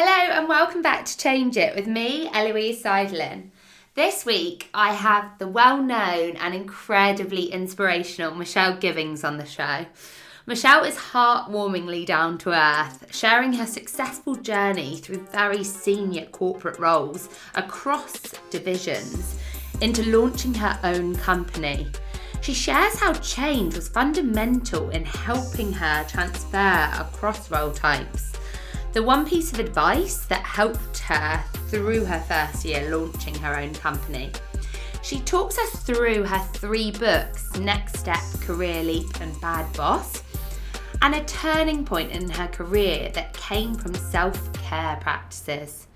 [0.00, 3.50] Hello and welcome back to Change It with me, Eloise Seidelin.
[3.94, 9.86] This week I have the well known and incredibly inspirational Michelle Gibbings on the show.
[10.46, 17.28] Michelle is heartwarmingly down to earth, sharing her successful journey through very senior corporate roles
[17.56, 18.20] across
[18.50, 19.36] divisions
[19.80, 21.88] into launching her own company.
[22.40, 28.37] She shares how change was fundamental in helping her transfer across role types.
[28.92, 33.74] The one piece of advice that helped her through her first year launching her own
[33.74, 34.32] company.
[35.02, 40.22] She talks us through her three books Next Step, Career Leap, and Bad Boss,
[41.02, 45.86] and a turning point in her career that came from self care practices.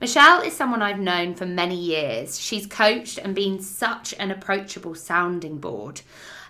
[0.00, 2.40] Michelle is someone I've known for many years.
[2.40, 6.00] She's coached and been such an approachable sounding board.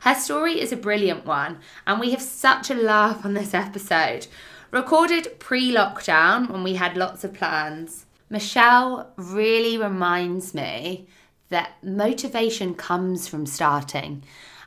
[0.03, 4.29] Her story is a brilliant one, and we have such a laugh on this episode.
[4.71, 8.07] Recorded pre lockdown when we had lots of plans.
[8.29, 11.09] Michelle really reminds me
[11.49, 14.23] that motivation comes from starting.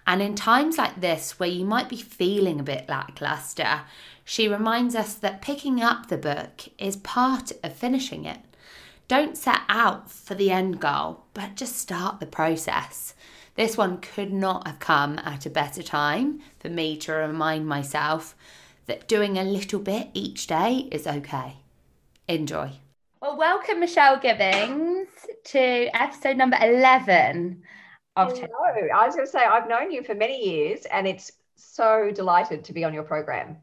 [0.05, 3.83] And in times like this, where you might be feeling a bit lackluster,
[4.25, 8.39] she reminds us that picking up the book is part of finishing it.
[9.07, 13.13] Don't set out for the end goal, but just start the process.
[13.55, 18.35] This one could not have come at a better time for me to remind myself
[18.85, 21.57] that doing a little bit each day is okay.
[22.27, 22.71] Enjoy.
[23.21, 25.07] Well, welcome, Michelle Gibbings,
[25.45, 27.61] to episode number 11
[28.15, 28.87] of Hello.
[28.93, 32.63] I was going to say, I've known you for many years, and it's so delighted
[32.65, 33.57] to be on your program.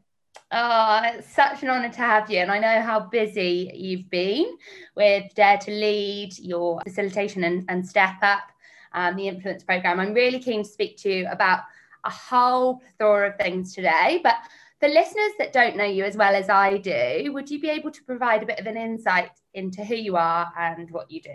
[0.51, 2.39] Oh, it's such an honour to have you.
[2.39, 4.57] And I know how busy you've been
[4.95, 8.43] with Dare to Lead, your facilitation and, and Step Up,
[8.93, 9.99] um, the influence program.
[9.99, 11.61] I'm really keen to speak to you about
[12.03, 14.19] a whole plethora of things today.
[14.23, 14.35] But
[14.81, 17.91] for listeners that don't know you as well as I do, would you be able
[17.91, 21.29] to provide a bit of an insight into who you are and what you do?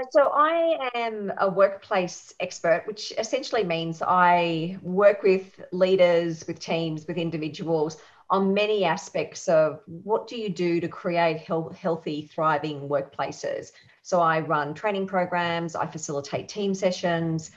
[0.00, 6.58] Uh, so, I am a workplace expert, which essentially means I work with leaders, with
[6.58, 7.98] teams, with individuals
[8.30, 13.72] on many aspects of what do you do to create health, healthy, thriving workplaces.
[14.02, 17.52] So I run training programs, I facilitate team sessions,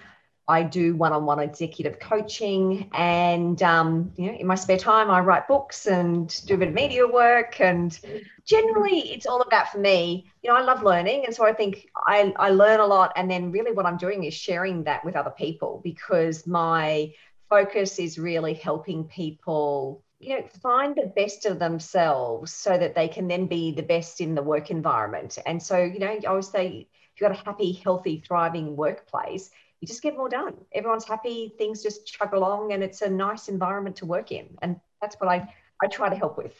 [0.47, 5.47] I do one-on-one executive coaching, and um, you know, in my spare time, I write
[5.47, 7.59] books and do a bit of media work.
[7.59, 7.97] And
[8.45, 10.29] generally, it's all about for me.
[10.43, 13.11] You know, I love learning, and so I think I, I learn a lot.
[13.15, 17.11] And then, really, what I'm doing is sharing that with other people because my
[17.49, 23.07] focus is really helping people you know find the best of themselves so that they
[23.07, 26.47] can then be the best in the work environment and so you know i always
[26.47, 29.51] say if you've got a happy healthy thriving workplace
[29.81, 30.55] you just get more done.
[30.73, 34.47] Everyone's happy things just chug along and it's a nice environment to work in.
[34.61, 35.47] And that's what i
[35.83, 36.55] i try to help with.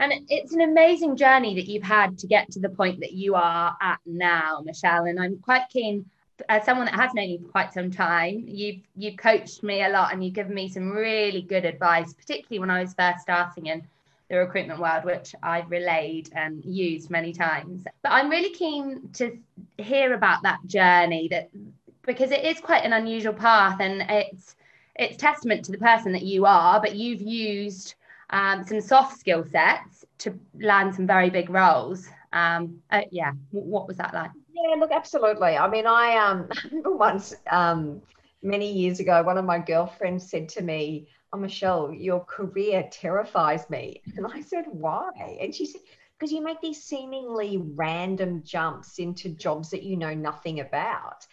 [0.00, 3.34] And it's an amazing journey that you've had to get to the point that you
[3.34, 5.04] are at now michelle.
[5.04, 6.04] And i'm quite keen
[6.48, 9.88] as someone that has known you for quite some time, you've you've coached me a
[9.88, 13.66] lot and you've given me some really good advice, particularly when I was first starting.
[13.66, 13.82] In
[14.28, 17.84] the recruitment world, which I've relayed and used many times.
[18.02, 19.38] But I'm really keen to
[19.78, 21.50] hear about that journey that
[22.02, 24.56] because it is quite an unusual path and it's
[24.96, 27.94] it's testament to the person that you are, but you've used
[28.30, 32.08] um, some soft skill sets to land some very big roles.
[32.32, 34.30] Um, uh, yeah, what was that like?
[34.52, 35.56] Yeah, look, absolutely.
[35.56, 36.48] I mean, I um,
[36.84, 38.02] once um,
[38.42, 43.68] many years ago, one of my girlfriends said to me, Oh, Michelle, your career terrifies
[43.68, 44.02] me.
[44.16, 45.38] And I said, Why?
[45.40, 45.82] And she said,
[46.18, 51.26] Because you make these seemingly random jumps into jobs that you know nothing about.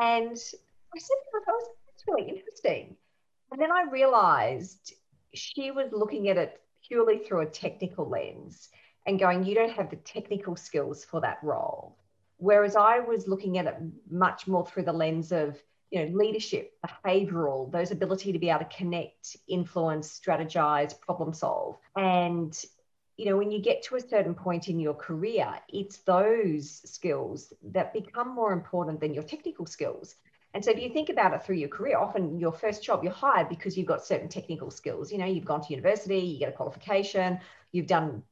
[0.00, 2.96] And I said, oh, that was, That's really interesting.
[3.50, 4.94] And then I realized
[5.34, 8.68] she was looking at it purely through a technical lens
[9.06, 11.96] and going, You don't have the technical skills for that role.
[12.36, 13.76] Whereas I was looking at it
[14.10, 15.58] much more through the lens of,
[15.90, 21.78] you know, leadership, behavioral, those ability to be able to connect, influence, strategize, problem solve.
[21.96, 22.56] And,
[23.16, 27.52] you know, when you get to a certain point in your career, it's those skills
[27.72, 30.14] that become more important than your technical skills.
[30.54, 33.12] And so if you think about it through your career, often your first job you're
[33.12, 35.12] hired because you've got certain technical skills.
[35.12, 37.38] You know, you've gone to university, you get a qualification,
[37.72, 38.22] you've done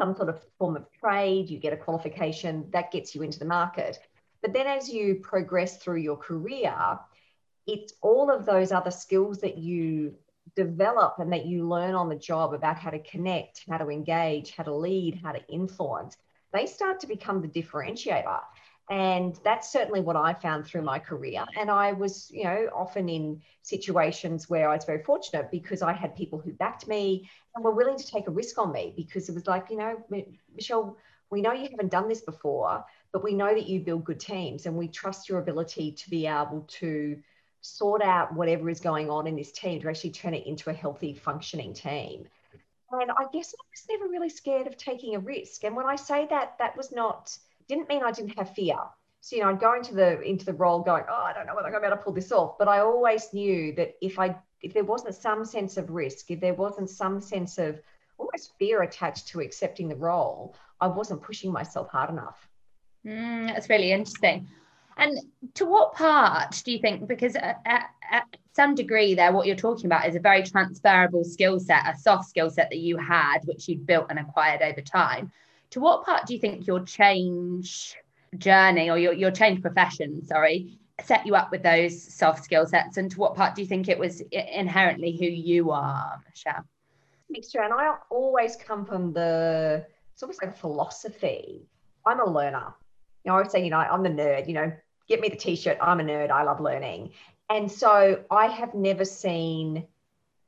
[0.00, 3.44] some sort of form of trade, you get a qualification, that gets you into the
[3.44, 3.98] market.
[4.42, 6.98] But then as you progress through your career,
[7.66, 10.14] it's all of those other skills that you
[10.56, 14.54] develop and that you learn on the job about how to connect, how to engage,
[14.54, 16.16] how to lead, how to influence.
[16.52, 18.40] They start to become the differentiator.
[18.90, 21.46] And that's certainly what I found through my career.
[21.58, 25.92] And I was, you know, often in situations where I was very fortunate because I
[25.92, 29.28] had people who backed me and were willing to take a risk on me because
[29.28, 30.04] it was like, you know,
[30.54, 30.96] Michelle,
[31.32, 34.66] we know you haven't done this before, but we know that you build good teams
[34.66, 37.18] and we trust your ability to be able to
[37.62, 40.74] sort out whatever is going on in this team to actually turn it into a
[40.74, 42.26] healthy, functioning team.
[42.90, 45.64] And I guess I was never really scared of taking a risk.
[45.64, 47.36] And when I say that, that was not
[47.66, 48.76] didn't mean I didn't have fear.
[49.22, 51.54] So you know, I'd go into the into the role going, oh, I don't know
[51.54, 52.58] whether I'm going to be able to pull this off.
[52.58, 56.40] But I always knew that if I if there wasn't some sense of risk, if
[56.40, 57.80] there wasn't some sense of
[58.18, 62.48] almost fear attached to accepting the role, I wasn't pushing myself hard enough.
[63.06, 64.48] Mm, that's really interesting.
[64.96, 65.16] And
[65.54, 68.24] to what part do you think, because at, at, at,
[68.54, 72.28] some degree there, what you're talking about is a very transferable skill set, a soft
[72.28, 75.32] skill set that you had, which you'd built and acquired over time.
[75.70, 77.96] To what part do you think your change
[78.36, 82.98] journey or your, your change profession, sorry, set you up with those soft skill sets?
[82.98, 86.66] And to what part do you think it was inherently who you are, Michelle?
[87.30, 87.62] Mixture.
[87.62, 89.86] And I always come from the,
[90.22, 91.66] it's almost like a philosophy.
[92.06, 92.74] I'm a learner
[93.24, 94.72] you know, I would say, you know, I'm the nerd, you know,
[95.08, 95.78] get me the t-shirt.
[95.80, 96.30] I'm a nerd.
[96.30, 97.12] I love learning.
[97.50, 99.86] And so I have never seen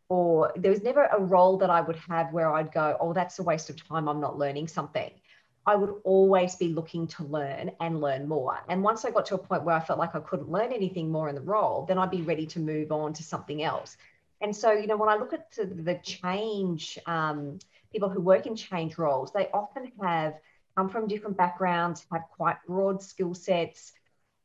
[0.09, 3.38] or there was never a role that I would have where I'd go, oh, that's
[3.38, 4.09] a waste of time.
[4.09, 5.11] I'm not learning something.
[5.67, 8.59] I would always be looking to learn and learn more.
[8.69, 11.11] And once I got to a point where I felt like I couldn't learn anything
[11.11, 13.97] more in the role, then I'd be ready to move on to something else.
[14.43, 17.59] And so, you know, when I look at the change, um,
[17.94, 20.35] people who work in change roles, they often have
[20.76, 23.93] come from different backgrounds, have quite broad skill sets.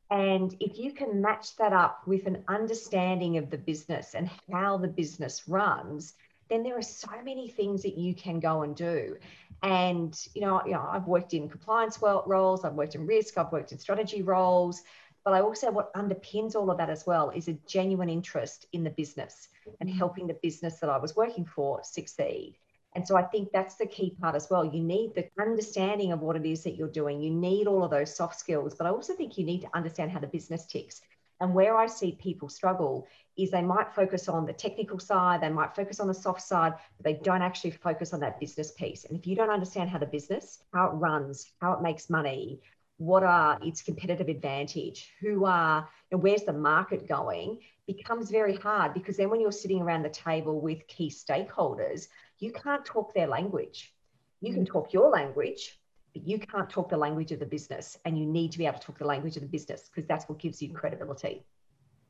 [0.08, 4.78] And if you can match that up with an understanding of the business and how
[4.78, 6.14] the business runs,
[6.48, 9.16] then there are so many things that you can go and do.
[9.64, 13.50] And you know, you know, I've worked in compliance roles, I've worked in risk, I've
[13.50, 14.82] worked in strategy roles,
[15.24, 18.84] but I also what underpins all of that as well is a genuine interest in
[18.84, 19.48] the business
[19.80, 19.96] and mm.
[19.96, 22.56] helping the business that I was working for succeed.
[22.94, 24.64] And so I think that's the key part as well.
[24.64, 27.22] You need the understanding of what it is that you're doing.
[27.22, 30.10] You need all of those soft skills, but I also think you need to understand
[30.10, 31.00] how the business ticks.
[31.40, 33.06] And where I see people struggle
[33.36, 36.74] is they might focus on the technical side, they might focus on the soft side,
[36.98, 39.04] but they don't actually focus on that business piece.
[39.06, 42.60] And if you don't understand how the business, how it runs, how it makes money,
[42.98, 48.92] what are its competitive advantage, who are, and where's the market going, becomes very hard
[48.92, 52.08] because then when you're sitting around the table with key stakeholders,
[52.40, 53.94] you can't talk their language.
[54.40, 54.68] You can mm.
[54.68, 55.78] talk your language,
[56.12, 57.98] but you can't talk the language of the business.
[58.04, 60.28] And you need to be able to talk the language of the business because that's
[60.28, 61.44] what gives you credibility.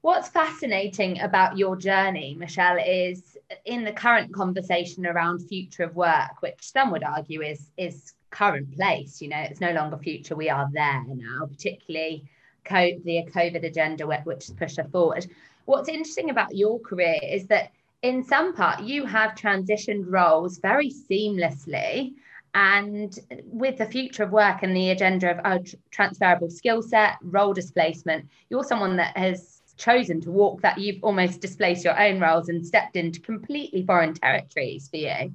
[0.02, 3.36] What's fascinating about your journey, Michelle, is
[3.66, 8.74] in the current conversation around future of work, which some would argue is is current
[8.74, 9.20] place.
[9.20, 10.34] You know, it's no longer future.
[10.34, 12.24] We are there now, particularly
[12.64, 15.26] the COVID agenda, which has pushed us forward.
[15.66, 17.72] What's interesting about your career is that
[18.02, 22.14] in some part, you have transitioned roles very seamlessly.
[22.54, 27.52] And with the future of work and the agenda of oh, transferable skill set, role
[27.52, 32.48] displacement, you're someone that has chosen to walk that you've almost displaced your own roles
[32.48, 35.32] and stepped into completely foreign territories for you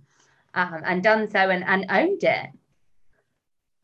[0.56, 2.50] um, and done so and, and owned it.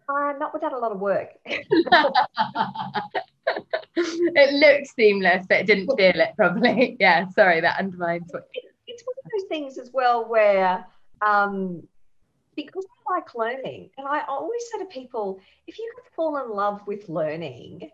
[0.10, 1.30] Uh, not without a lot of work.
[3.96, 6.98] it looks seamless, but it didn't feel it probably.
[7.00, 8.48] Yeah, sorry, that undermines what
[8.92, 10.86] it's one of those things as well where
[11.22, 11.84] um,
[12.56, 16.52] because I like learning, and I always say to people, if you could fall in
[16.52, 17.90] love with learning,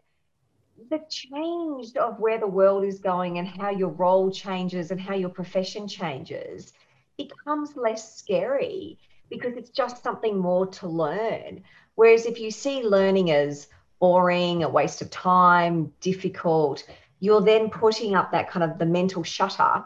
[0.90, 5.16] the change of where the world is going and how your role changes and how
[5.16, 6.74] your profession changes
[7.18, 8.98] becomes less scary
[9.30, 11.64] because it's just something more to learn.
[11.96, 13.68] Whereas if you see learning as
[14.00, 16.84] boring, a waste of time, difficult,
[17.20, 19.84] you're then putting up that kind of the mental shutter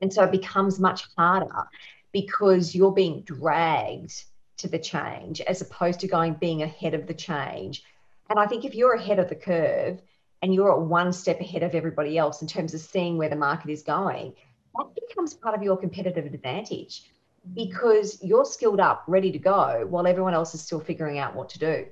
[0.00, 1.68] and so it becomes much harder
[2.12, 4.24] because you're being dragged
[4.56, 7.84] to the change as opposed to going being ahead of the change.
[8.30, 10.00] And I think if you're ahead of the curve
[10.42, 13.36] and you're at one step ahead of everybody else in terms of seeing where the
[13.36, 14.34] market is going,
[14.76, 17.10] that becomes part of your competitive advantage
[17.54, 21.48] because you're skilled up, ready to go, while everyone else is still figuring out what
[21.50, 21.86] to do.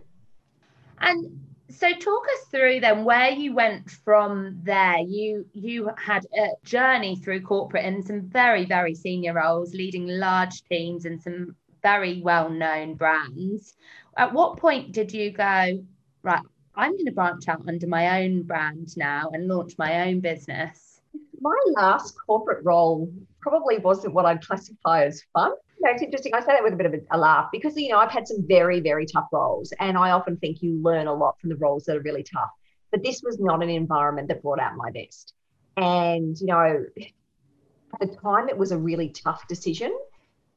[1.00, 1.38] And
[1.72, 4.98] so talk us through then where you went from there.
[4.98, 10.62] You you had a journey through corporate in some very very senior roles leading large
[10.64, 13.74] teams and some very well known brands.
[14.16, 15.82] At what point did you go
[16.22, 16.42] right
[16.74, 21.00] i'm going to branch out under my own brand now and launch my own business
[21.40, 23.10] my last corporate role
[23.40, 25.52] probably wasn't what i'd classify as fun
[25.90, 26.34] It's interesting.
[26.34, 28.28] I say that with a bit of a, a, laugh because you know I've had
[28.28, 31.56] some very, very tough roles, and I often think you learn a lot from the
[31.56, 32.50] roles that are really tough.
[32.90, 35.34] But this was not an environment that brought out my best.
[35.76, 36.84] And you know,
[38.00, 39.96] at the time, it was a really tough decision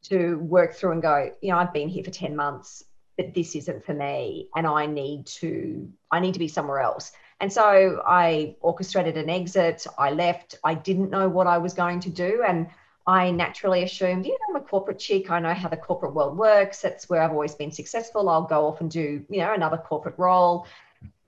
[0.03, 1.31] to work through and go.
[1.41, 2.83] You know, I've been here for ten months,
[3.17, 5.89] but this isn't for me, and I need to.
[6.11, 7.11] I need to be somewhere else.
[7.41, 9.85] And so I orchestrated an exit.
[9.97, 10.55] I left.
[10.63, 12.67] I didn't know what I was going to do, and
[13.07, 15.29] I naturally assumed, you know, I'm a corporate chick.
[15.29, 16.81] I know how the corporate world works.
[16.81, 18.29] That's where I've always been successful.
[18.29, 20.65] I'll go off and do, you know, another corporate role.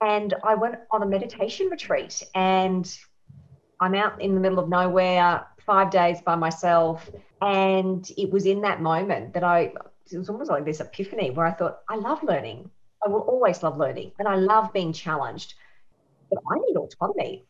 [0.00, 2.98] And I went on a meditation retreat and
[3.80, 7.08] I'm out in the middle of nowhere, five days by myself.
[7.40, 9.72] And it was in that moment that I,
[10.10, 12.70] it was almost like this epiphany where I thought, I love learning.
[13.06, 15.54] I will always love learning and I love being challenged,
[16.28, 17.46] but I need autonomy.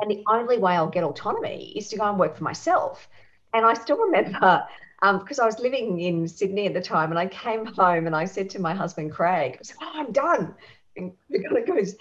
[0.00, 3.08] And the only way I'll get autonomy is to go and work for myself.
[3.54, 4.66] And I still remember
[5.00, 8.16] because um, I was living in Sydney at the time, and I came home and
[8.16, 10.54] I said to my husband Craig, I said, "Oh, I'm done."
[10.96, 11.94] And he goes,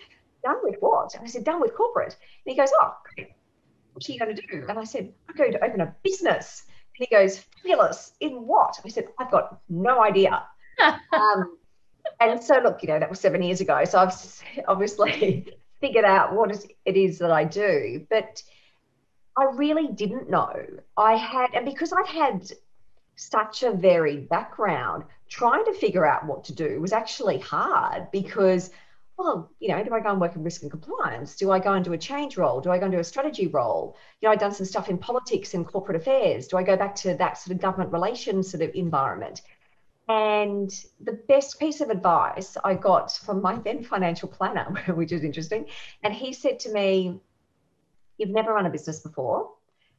[0.44, 2.96] "Done with what?" And I said, "Done with corporate." And he goes, "Oh,
[3.94, 6.64] what are you going to do?" And I said, "I'm going to open a business."
[6.98, 10.44] And he goes, "Phyllis, in what?" I said, "I've got no idea."
[11.14, 11.58] um,
[12.20, 13.84] and so, look, you know, that was seven years ago.
[13.86, 14.14] So I've
[14.68, 18.06] obviously figured out what it is that I do.
[18.10, 18.42] But
[19.38, 20.54] I really didn't know.
[20.98, 22.52] I had, and because I had
[23.16, 28.72] such a varied background, trying to figure out what to do was actually hard because,
[29.18, 31.36] well, you know, do I go and work in risk and compliance?
[31.36, 32.62] Do I go and do a change role?
[32.62, 33.96] Do I go and do a strategy role?
[34.22, 36.48] You know, I've done some stuff in politics and corporate affairs.
[36.48, 39.42] Do I go back to that sort of government relations sort of environment?
[40.08, 40.72] And
[41.02, 45.66] the best piece of advice I got from my then financial planner, which is interesting,
[46.04, 47.20] and he said to me,
[48.18, 49.52] You've never run a business before,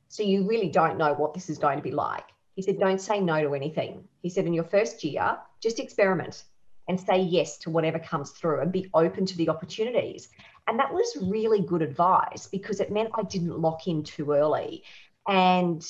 [0.08, 2.24] so you really don't know what this is going to be like.
[2.56, 4.08] He said, Don't say no to anything.
[4.22, 6.44] He said, In your first year, just experiment
[6.88, 10.28] and say yes to whatever comes through and be open to the opportunities.
[10.66, 14.82] And that was really good advice because it meant I didn't lock in too early.
[15.26, 15.86] And,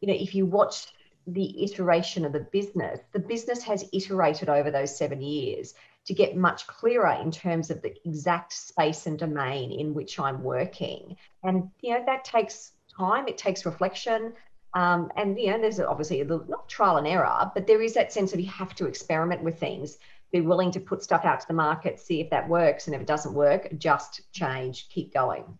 [0.00, 0.88] you know, if you watch
[1.26, 5.74] the iteration of the business, the business has iterated over those seven years
[6.06, 10.42] to get much clearer in terms of the exact space and domain in which I'm
[10.42, 11.16] working.
[11.42, 14.32] And, you know, that takes time, it takes reflection.
[14.74, 17.94] Um, and, you know, there's obviously a little, not trial and error, but there is
[17.94, 19.98] that sense of you have to experiment with things,
[20.32, 22.86] be willing to put stuff out to the market, see if that works.
[22.86, 25.58] And if it doesn't work, just change, keep going.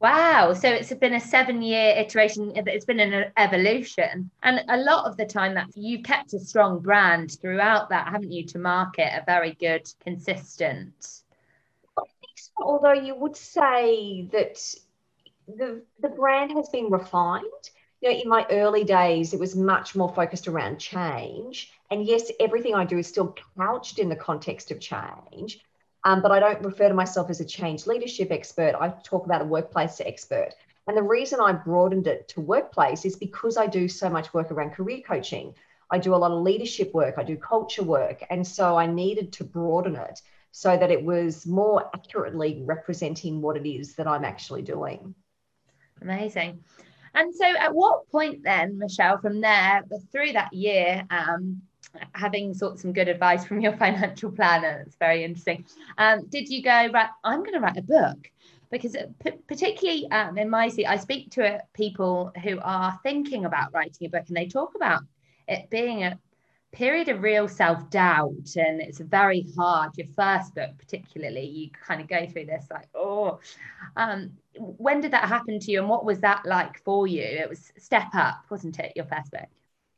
[0.00, 0.52] Wow.
[0.52, 2.52] So it's been a seven year iteration.
[2.54, 4.30] It's been an evolution.
[4.42, 8.32] And a lot of the time that you've kept a strong brand throughout that, haven't
[8.32, 11.22] you, to market a very good, consistent.
[11.98, 12.52] I think so.
[12.62, 14.58] Although you would say that
[15.48, 17.44] the, the brand has been refined.
[18.02, 21.72] You know, in my early days, it was much more focused around change.
[21.90, 25.60] And yes, everything I do is still couched in the context of change.
[26.06, 28.76] Um, but I don't refer to myself as a change leadership expert.
[28.80, 30.50] I talk about a workplace expert.
[30.86, 34.52] And the reason I broadened it to workplace is because I do so much work
[34.52, 35.52] around career coaching.
[35.90, 38.22] I do a lot of leadership work, I do culture work.
[38.30, 40.22] And so I needed to broaden it
[40.52, 45.12] so that it was more accurately representing what it is that I'm actually doing.
[46.02, 46.62] Amazing.
[47.14, 49.82] And so, at what point then, Michelle, from there,
[50.12, 51.62] through that year, um,
[52.12, 54.84] having sought some good advice from your financial planner.
[54.86, 55.64] It's very interesting.
[55.98, 58.30] Um, did you go, right, I'm going to write a book?
[58.70, 58.96] Because
[59.46, 64.06] particularly um, in my seat, I speak to uh, people who are thinking about writing
[64.06, 65.02] a book and they talk about
[65.46, 66.18] it being a
[66.72, 72.08] period of real self-doubt and it's very hard your first book particularly you kind of
[72.08, 73.40] go through this like oh
[73.96, 77.48] um, when did that happen to you and what was that like for you it
[77.48, 79.48] was step up wasn't it your first book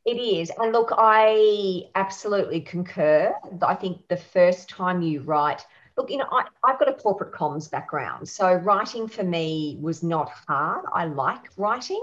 [0.08, 0.50] it is.
[0.58, 3.34] And look, I absolutely concur.
[3.62, 7.32] I think the first time you write, look, you know, I, I've got a corporate
[7.32, 8.28] comms background.
[8.28, 10.86] So writing for me was not hard.
[10.92, 12.02] I like writing.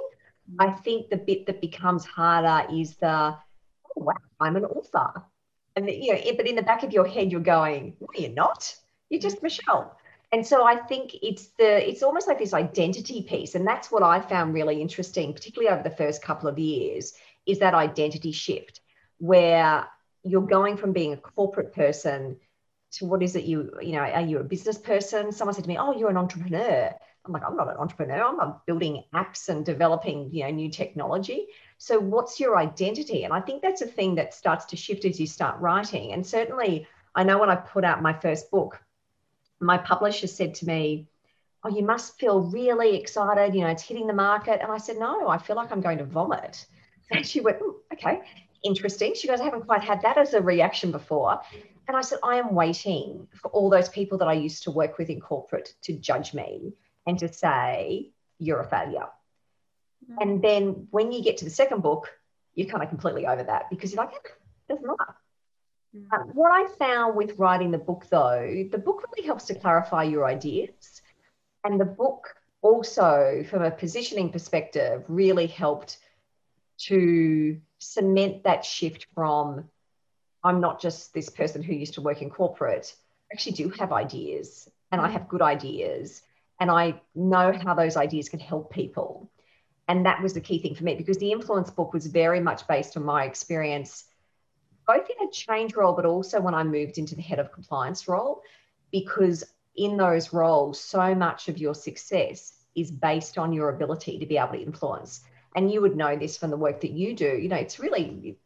[0.51, 0.67] Mm.
[0.67, 3.37] I think the bit that becomes harder is the, oh,
[3.95, 5.23] wow, I'm an author.
[5.75, 8.75] And, you know, but in the back of your head, you're going, no, you're not.
[9.09, 9.97] You're just Michelle.
[10.31, 13.55] And so I think it's the it's almost like this identity piece.
[13.55, 17.13] And that's what I found really interesting, particularly over the first couple of years,
[17.45, 18.81] is that identity shift
[19.17, 19.87] where
[20.23, 22.37] you're going from being a corporate person
[22.91, 25.31] to what is it you you know are you a business person?
[25.31, 26.93] Someone said to me oh you're an entrepreneur.
[27.25, 28.23] I'm like i'm not an entrepreneur.
[28.23, 31.47] I'm building apps and developing you know new technology.
[31.77, 33.23] So what's your identity?
[33.23, 36.13] And i think that's a thing that starts to shift as you start writing.
[36.13, 38.81] And certainly i know when i put out my first book
[39.59, 41.07] my publisher said to me
[41.63, 44.61] oh you must feel really excited you know it's hitting the market.
[44.61, 46.65] And i said no i feel like i'm going to vomit
[47.11, 48.21] And she went, "Hmm, okay,
[48.65, 49.13] interesting.
[49.13, 51.39] She goes, I haven't quite had that as a reaction before.
[51.87, 54.97] And I said, I am waiting for all those people that I used to work
[54.97, 56.73] with in corporate to judge me
[57.05, 59.07] and to say, you're a failure.
[60.11, 60.21] Mm.
[60.21, 62.09] And then when you get to the second book,
[62.55, 64.31] you're kind of completely over that because you're like, it
[64.67, 65.15] doesn't matter.
[65.95, 66.07] Mm.
[66.11, 70.03] Uh, what I found with writing the book, though, the book really helps to clarify
[70.03, 71.01] your ideas.
[71.63, 72.33] And the book
[72.63, 75.99] also, from a positioning perspective, really helped
[76.77, 79.69] to cement that shift from
[80.43, 82.93] I'm not just this person who used to work in corporate.
[83.31, 85.13] I actually do have ideas and I mm.
[85.13, 86.21] have good ideas
[86.59, 89.31] and I know how those ideas can help people.
[89.87, 92.67] And that was the key thing for me because the influence book was very much
[92.67, 94.05] based on my experience,
[94.87, 98.07] both in a change role, but also when I moved into the head of compliance
[98.07, 98.41] role,
[98.91, 99.43] because
[99.75, 104.37] in those roles, so much of your success is based on your ability to be
[104.37, 105.21] able to influence.
[105.55, 107.37] And you would know this from the work that you do.
[107.37, 108.37] You know, it's really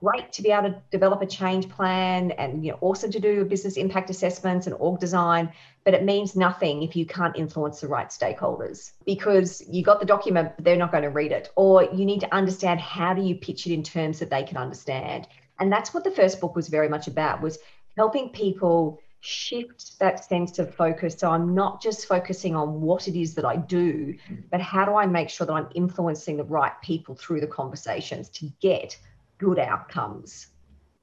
[0.00, 3.44] great to be able to develop a change plan and you know also to do
[3.44, 5.52] business impact assessments and org design
[5.84, 10.06] but it means nothing if you can't influence the right stakeholders because you got the
[10.06, 13.22] document but they're not going to read it or you need to understand how do
[13.22, 15.28] you pitch it in terms that they can understand
[15.58, 17.58] and that's what the first book was very much about was
[17.96, 23.14] helping people shift that sense of focus so i'm not just focusing on what it
[23.14, 24.42] is that i do mm.
[24.50, 28.30] but how do i make sure that i'm influencing the right people through the conversations
[28.30, 28.96] to get
[29.40, 30.48] good outcomes.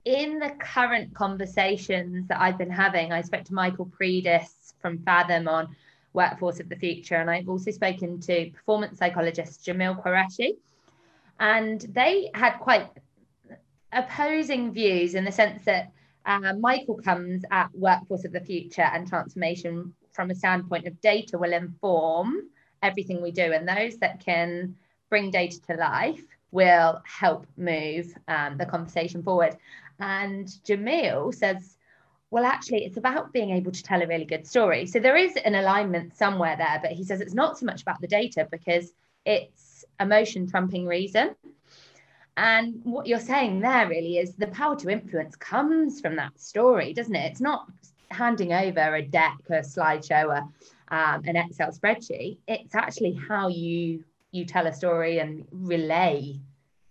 [0.05, 5.49] In the current conversations that I've been having, I spoke to Michael Predis from Fathom
[5.49, 5.75] on
[6.13, 10.51] Workforce of the Future, and I've also spoken to performance psychologist Jamil Qureshi.
[11.39, 12.87] And they had quite
[13.91, 15.91] opposing views in the sense that
[16.27, 21.37] uh, Michael comes at Workforce of the Future and transformation from a standpoint of data
[21.37, 22.49] will inform
[22.83, 24.75] everything we do, and those that can
[25.09, 29.55] bring data to life will help move um, the conversation forward.
[29.99, 31.77] And Jamil says,
[32.29, 34.85] well, actually, it's about being able to tell a really good story.
[34.85, 38.01] So there is an alignment somewhere there, but he says it's not so much about
[38.01, 38.91] the data because
[39.25, 41.35] it's emotion trumping reason.
[42.37, 46.93] And what you're saying there really is the power to influence comes from that story,
[46.93, 47.31] doesn't it?
[47.31, 47.67] It's not
[48.11, 52.37] handing over a deck, a slideshow, a, um, an Excel spreadsheet.
[52.47, 56.39] It's actually how you you tell a story and relay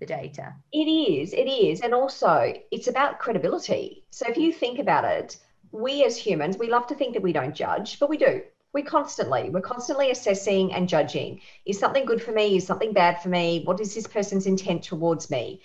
[0.01, 0.55] the data.
[0.73, 1.81] It is, it is.
[1.81, 4.05] And also, it's about credibility.
[4.11, 5.37] So if you think about it,
[5.71, 8.43] we as humans, we love to think that we don't judge, but we do.
[8.77, 11.41] We constantly, we're constantly assessing and judging.
[11.65, 12.59] Is something good for me?
[12.59, 13.63] Is something bad for me?
[13.65, 15.63] What is this person's intent towards me?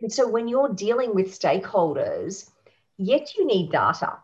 [0.00, 2.50] And so when you're dealing with stakeholders,
[2.98, 4.16] yet you need data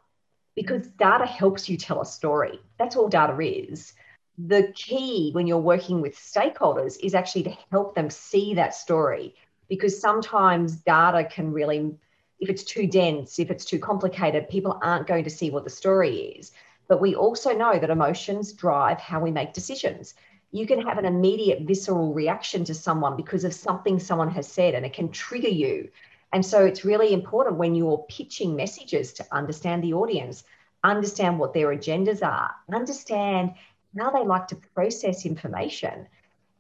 [0.55, 2.61] because data helps you tell a story.
[2.79, 3.95] That's all data is
[4.39, 9.35] the key when you're working with stakeholders is actually to help them see that story
[9.69, 11.93] because sometimes data can really
[12.39, 15.71] if it's too dense if it's too complicated people aren't going to see what the
[15.71, 16.53] story is
[16.89, 20.15] but we also know that emotions drive how we make decisions
[20.51, 24.75] you can have an immediate visceral reaction to someone because of something someone has said
[24.75, 25.89] and it can trigger you
[26.33, 30.45] and so it's really important when you're pitching messages to understand the audience
[30.85, 33.53] understand what their agendas are understand
[33.97, 36.07] how they like to process information.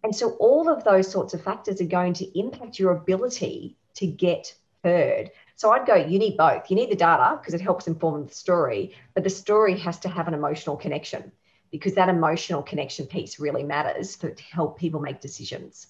[0.04, 4.06] And so all of those sorts of factors are going to impact your ability to
[4.06, 5.30] get heard.
[5.58, 6.70] So I'd go, you need both.
[6.70, 10.08] You need the data because it helps inform the story, but the story has to
[10.08, 11.32] have an emotional connection
[11.72, 15.88] because that emotional connection piece really matters to help people make decisions.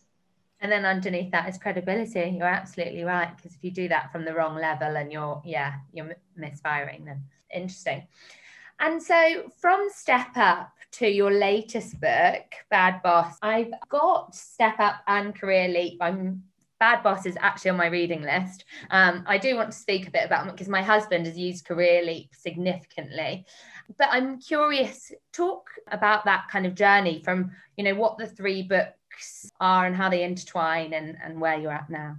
[0.63, 2.35] And then underneath that is credibility.
[2.39, 5.75] You're absolutely right because if you do that from the wrong level and you're yeah
[5.93, 7.23] you're misfiring, then
[7.55, 8.07] interesting.
[8.81, 15.03] And so from Step Up to your latest book, Bad Boss, I've got Step Up
[15.07, 15.99] and Career Leap.
[16.01, 16.45] I'm
[16.81, 18.65] Bad Boss is actually on my reading list.
[18.91, 21.65] Um, I do want to speak a bit about it because my husband has used
[21.65, 23.47] Career Leap significantly.
[23.97, 28.63] But I'm curious, talk about that kind of journey from, you know, what the three
[28.63, 32.17] books are and how they intertwine and, and where you're at now.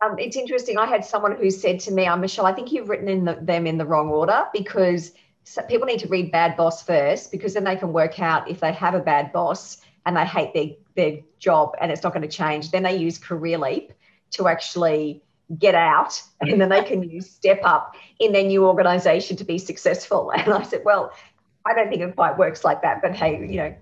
[0.00, 0.78] Um, it's interesting.
[0.78, 3.38] I had someone who said to me, oh, Michelle, I think you've written in the,
[3.42, 7.54] them in the wrong order because so people need to read Bad Boss first because
[7.54, 10.68] then they can work out if they have a bad boss and they hate their,
[10.98, 12.70] their job and it's not going to change.
[12.70, 13.92] Then they use Career Leap
[14.32, 15.22] to actually
[15.58, 19.58] get out and then they can use Step Up in their new organization to be
[19.58, 20.30] successful.
[20.36, 21.12] And I said, well,
[21.64, 23.74] I don't think it quite works like that, but hey, you know,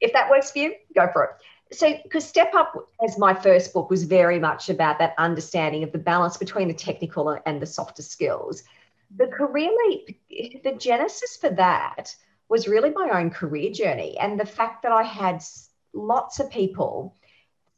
[0.00, 1.30] if that works for you, go for it.
[1.72, 2.74] So, because Step Up
[3.04, 6.74] as my first book was very much about that understanding of the balance between the
[6.74, 8.64] technical and the softer skills
[9.16, 10.20] the career leap,
[10.62, 12.14] the genesis for that
[12.48, 15.42] was really my own career journey and the fact that I had
[15.92, 17.16] lots of people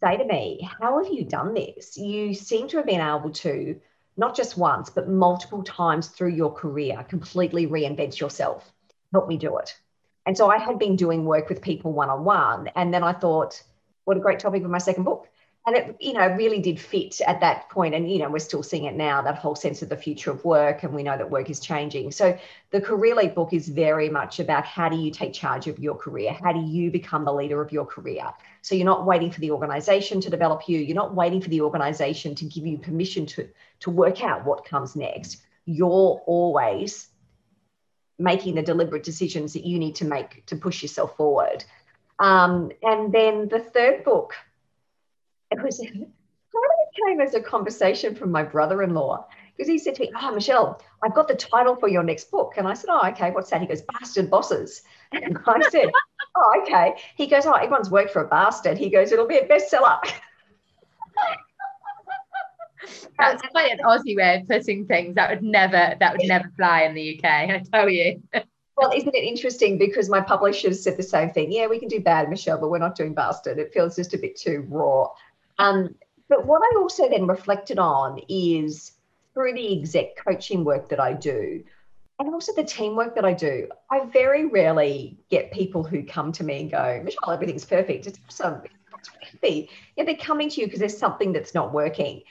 [0.03, 1.97] say to me, How have you done this?
[1.97, 3.81] You seem to have been able to,
[4.17, 8.71] not just once, but multiple times through your career, completely reinvent yourself.
[9.13, 9.77] Help me do it.
[10.27, 12.69] And so I had been doing work with people one on one.
[12.77, 13.63] And then I thought,
[14.05, 15.29] what a great topic for my second book
[15.65, 17.95] and it you know really did fit at that point.
[17.95, 20.45] And you know we're still seeing it now that whole sense of the future of
[20.45, 22.11] work and we know that work is changing.
[22.11, 22.37] So
[22.71, 25.95] the career leap book is very much about how do you take charge of your
[25.95, 26.37] career?
[26.43, 28.25] How do you become the leader of your career?
[28.63, 30.79] So you're not waiting for the organization to develop you.
[30.79, 33.49] You're not waiting for the organization to give you permission to
[33.81, 35.43] to work out what comes next.
[35.65, 37.09] You're always
[38.19, 41.65] making the deliberate decisions that you need to make to push yourself forward.
[42.19, 44.35] Um, and then the third book
[45.53, 50.03] it was kind of came as a conversation from my brother-in-law because he said to
[50.03, 53.07] me, "Oh, Michelle, I've got the title for your next book." And I said, "Oh,
[53.09, 53.31] okay.
[53.31, 55.91] What's that?" He goes, "Bastard Bosses." And I said,
[56.37, 59.47] "Oh, okay." He goes, "Oh, everyone's worked for a bastard." He goes, "It'll be a
[59.47, 59.99] bestseller."
[63.19, 65.15] That's quite an Aussie way of putting things.
[65.15, 67.25] That would never, that would never fly in the UK.
[67.25, 68.23] I tell you.
[68.77, 69.79] well, isn't it interesting?
[69.79, 71.53] Because my publishers said the same thing.
[71.53, 73.59] Yeah, we can do bad, Michelle, but we're not doing bastard.
[73.59, 75.11] It feels just a bit too raw.
[75.59, 75.95] Um,
[76.29, 78.93] but what I also then reflected on is
[79.35, 81.63] through the exec coaching work that I do,
[82.19, 86.45] and also the teamwork that I do, I very rarely get people who come to
[86.45, 88.07] me and go, Michelle, everything's perfect.
[88.07, 88.63] It's awesome.
[88.99, 89.69] It's happy.
[89.97, 92.23] Yeah, they're coming to you because there's something that's not working.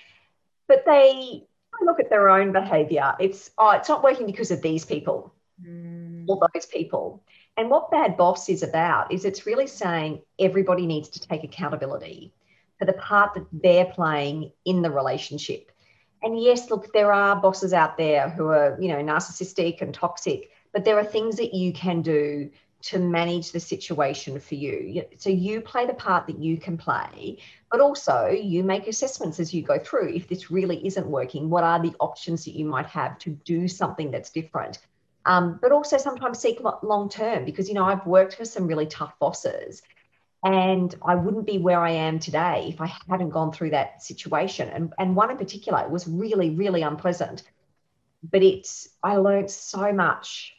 [0.67, 1.45] But they
[1.81, 3.15] look at their own behavior.
[3.19, 6.25] It's oh, it's not working because of these people mm.
[6.27, 7.23] or those people.
[7.57, 12.33] And what Bad Boss is about is it's really saying everybody needs to take accountability
[12.81, 15.71] for the part that they're playing in the relationship.
[16.23, 20.49] And yes, look, there are bosses out there who are, you know, narcissistic and toxic,
[20.73, 22.49] but there are things that you can do
[22.81, 25.03] to manage the situation for you.
[25.19, 27.37] So you play the part that you can play,
[27.69, 30.15] but also you make assessments as you go through.
[30.15, 33.67] If this really isn't working, what are the options that you might have to do
[33.67, 34.79] something that's different?
[35.27, 38.87] Um, but also sometimes seek long term because, you know, I've worked for some really
[38.87, 39.83] tough bosses
[40.43, 44.69] and I wouldn't be where I am today if I hadn't gone through that situation.
[44.69, 47.43] And, and one in particular was really, really unpleasant.
[48.23, 50.55] But it's, I learned so much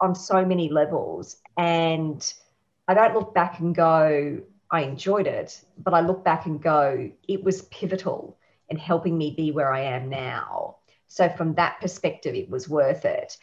[0.00, 1.36] on so many levels.
[1.56, 2.32] And
[2.88, 4.40] I don't look back and go,
[4.70, 8.36] I enjoyed it, but I look back and go, it was pivotal
[8.68, 10.76] in helping me be where I am now.
[11.08, 13.36] So, from that perspective, it was worth it.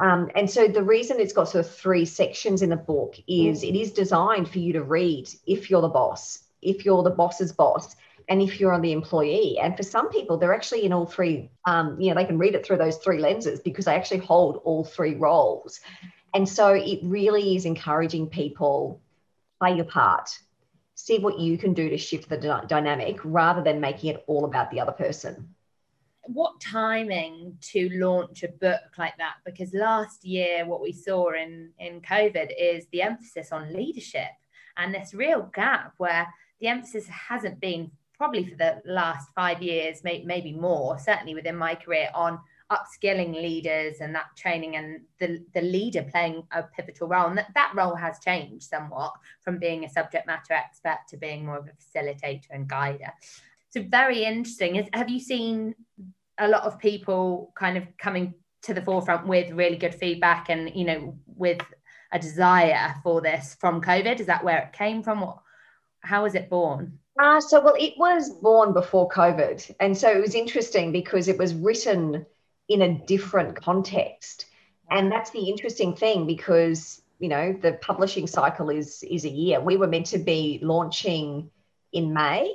[0.00, 3.62] Um, and so the reason it's got sort of three sections in the book is
[3.62, 7.52] it is designed for you to read if you're the boss, if you're the boss's
[7.52, 7.94] boss,
[8.28, 9.58] and if you're on the employee.
[9.60, 12.54] And for some people, they're actually in all three, um, you know, they can read
[12.54, 15.80] it through those three lenses because they actually hold all three roles.
[16.32, 19.00] And so it really is encouraging people
[19.60, 20.36] play your part,
[20.96, 24.44] see what you can do to shift the d- dynamic rather than making it all
[24.44, 25.54] about the other person
[26.26, 29.34] what timing to launch a book like that?
[29.44, 34.30] Because last year what we saw in in covid is the emphasis on leadership
[34.76, 36.26] and this real gap where
[36.60, 41.56] the emphasis hasn't been probably for the last five years may, maybe more certainly within
[41.56, 42.38] my career on
[42.72, 47.28] upskilling leaders and that training and the, the leader playing a pivotal role.
[47.28, 51.44] And that, that role has changed somewhat from being a subject matter expert to being
[51.44, 53.12] more of a facilitator and guider
[53.74, 54.76] so very interesting.
[54.76, 55.74] Is, have you seen
[56.38, 60.70] a lot of people kind of coming to the forefront with really good feedback and
[60.74, 61.60] you know with
[62.12, 64.20] a desire for this from COVID?
[64.20, 65.22] Is that where it came from?
[65.22, 65.38] What,
[66.00, 67.00] how was it born?
[67.20, 69.74] Uh, so, well, it was born before COVID.
[69.80, 72.26] And so it was interesting because it was written
[72.68, 74.46] in a different context.
[74.90, 79.60] And that's the interesting thing because, you know, the publishing cycle is is a year.
[79.60, 81.50] We were meant to be launching
[81.92, 82.54] in May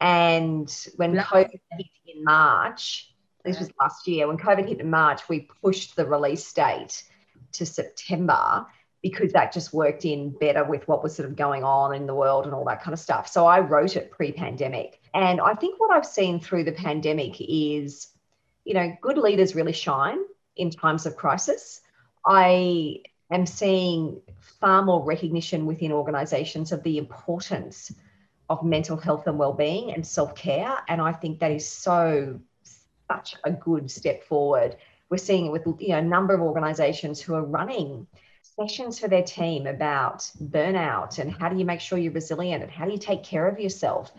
[0.00, 5.28] and when COVID hit in March, this was last year, when COVID hit in March,
[5.28, 7.04] we pushed the release date
[7.52, 8.66] to September
[9.02, 12.14] because that just worked in better with what was sort of going on in the
[12.14, 13.28] world and all that kind of stuff.
[13.28, 15.00] So I wrote it pre pandemic.
[15.14, 18.08] And I think what I've seen through the pandemic is,
[18.64, 20.18] you know, good leaders really shine
[20.56, 21.80] in times of crisis.
[22.26, 24.20] I am seeing
[24.60, 27.90] far more recognition within organizations of the importance
[28.50, 32.38] of mental health and well-being and self-care and i think that is so
[33.10, 34.76] such a good step forward.
[35.08, 38.06] We're seeing it with you know a number of organizations who are running
[38.42, 42.70] sessions for their team about burnout and how do you make sure you're resilient and
[42.70, 44.12] how do you take care of yourself.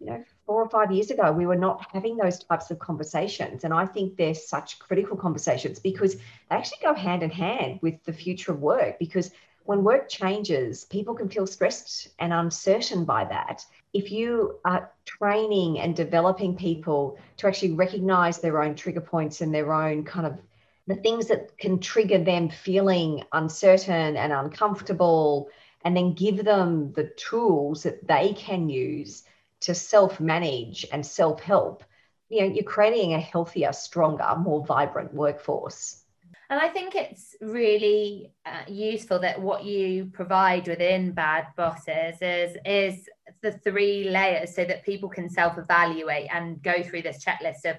[0.00, 3.62] You know four or five years ago we were not having those types of conversations
[3.62, 8.02] and i think they're such critical conversations because they actually go hand in hand with
[8.04, 9.30] the future of work because
[9.70, 13.64] when work changes, people can feel stressed and uncertain by that.
[13.92, 19.54] if you are training and developing people to actually recognize their own trigger points and
[19.54, 20.40] their own kind of
[20.88, 25.48] the things that can trigger them feeling uncertain and uncomfortable,
[25.84, 29.22] and then give them the tools that they can use
[29.60, 31.84] to self manage and self help,
[32.28, 36.02] you know, you're creating a healthier, stronger, more vibrant workforce.
[36.50, 42.56] And I think it's really uh, useful that what you provide within Bad Bosses is
[42.66, 43.08] is
[43.40, 47.76] the three layers so that people can self-evaluate and go through this checklist of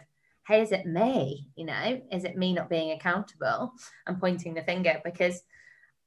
[0.47, 1.49] hey is it me?
[1.57, 3.73] You know is it me not being accountable?
[4.07, 5.43] And pointing the finger because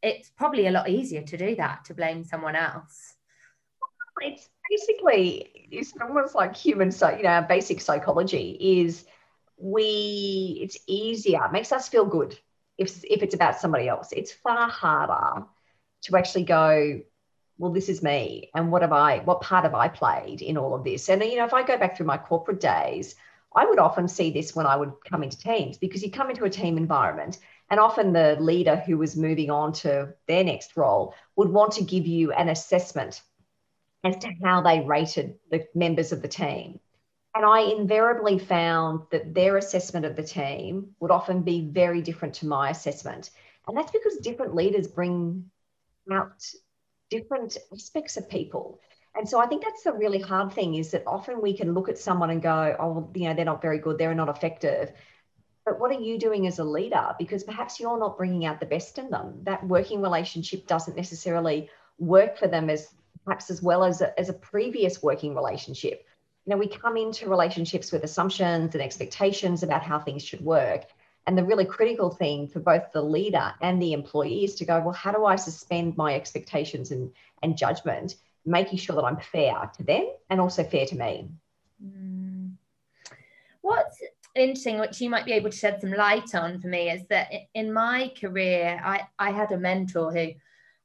[0.03, 3.17] it's probably a lot easier to do that to blame someone else.
[4.23, 9.05] It's basically it's almost like human so you know basic psychology is
[9.59, 12.39] we it's easier it makes us feel good
[12.79, 15.47] if if it's about somebody else it's far harder
[16.03, 17.01] to actually go
[17.59, 20.75] well this is me and what have i what part have i played in all
[20.75, 21.09] of this?
[21.09, 23.15] And you know if i go back through my corporate days
[23.55, 26.45] i would often see this when i would come into teams because you come into
[26.45, 27.39] a team environment
[27.71, 31.85] and often the leader who was moving on to their next role would want to
[31.85, 33.23] give you an assessment
[34.03, 36.79] as to how they rated the members of the team
[37.35, 42.35] and I invariably found that their assessment of the team would often be very different
[42.37, 43.31] to my assessment.
[43.67, 45.51] And that's because different leaders bring
[46.13, 46.47] out
[47.11, 48.81] different aspects of people.
[49.17, 51.89] And so I think that's the really hard thing is that often we can look
[51.89, 54.93] at someone and go, oh, you know, they're not very good, they're not effective.
[55.65, 57.15] But what are you doing as a leader?
[57.19, 59.41] Because perhaps you're not bringing out the best in them.
[59.43, 62.93] That working relationship doesn't necessarily work for them as
[63.25, 66.07] perhaps as well as a, as a previous working relationship
[66.47, 70.85] you know, we come into relationships with assumptions and expectations about how things should work.
[71.27, 74.79] And the really critical thing for both the leader and the employee is to go,
[74.81, 77.11] well, how do I suspend my expectations and,
[77.43, 81.31] and judgment, making sure that I'm fair to them and also fair to me?
[81.83, 82.53] Mm.
[83.63, 84.03] What's
[84.35, 87.31] interesting, which you might be able to shed some light on for me, is that
[87.55, 90.33] in my career, I, I had a mentor who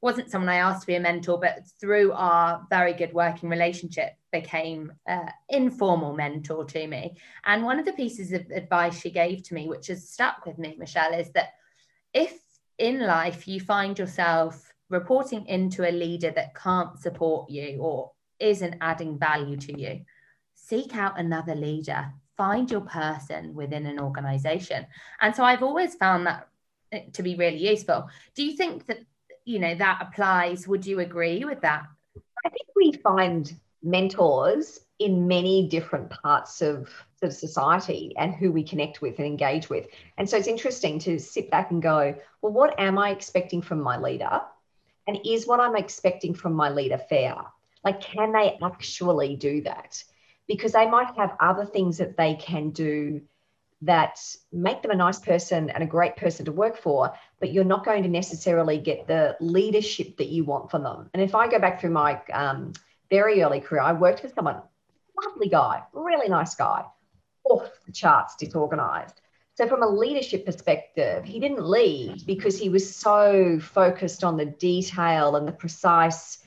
[0.01, 4.13] wasn't someone I asked to be a mentor, but through our very good working relationship,
[4.31, 7.17] became uh, informal mentor to me.
[7.45, 10.57] And one of the pieces of advice she gave to me, which has stuck with
[10.57, 11.53] me, Michelle, is that
[12.13, 12.39] if
[12.77, 18.77] in life you find yourself reporting into a leader that can't support you or isn't
[18.81, 20.01] adding value to you,
[20.55, 22.12] seek out another leader.
[22.38, 24.88] Find your person within an organization.
[25.19, 26.47] And so I've always found that
[26.93, 28.07] uh, to be really useful.
[28.35, 28.99] Do you think that
[29.49, 30.67] you know that applies?
[30.67, 31.83] Would you agree with that?
[32.45, 38.63] I think we find mentors in many different parts of the society and who we
[38.63, 39.88] connect with and engage with.
[40.17, 43.81] And so it's interesting to sit back and go, well, what am I expecting from
[43.81, 44.41] my leader?
[45.07, 47.35] And is what I'm expecting from my leader fair?
[47.83, 50.03] Like, can they actually do that?
[50.47, 53.21] Because they might have other things that they can do
[53.82, 54.20] that
[54.52, 57.86] make them a nice person and a great person to work for, but you're not
[57.86, 61.10] going to necessarily get the leadership that you want from them.
[61.13, 62.74] And if I go back through my um,
[63.10, 64.62] very early career, I worked with someone,
[65.26, 66.84] lovely guy, really nice guy,
[67.46, 69.22] off the charts disorganized.
[69.56, 74.46] So, from a leadership perspective, he didn't lead because he was so focused on the
[74.46, 76.38] detail and the precise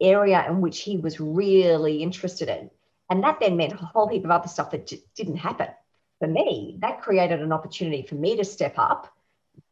[0.00, 2.70] area in which he was really interested in.
[3.10, 5.68] And that then meant a whole heap of other stuff that didn't happen.
[6.22, 9.12] For me, that created an opportunity for me to step up,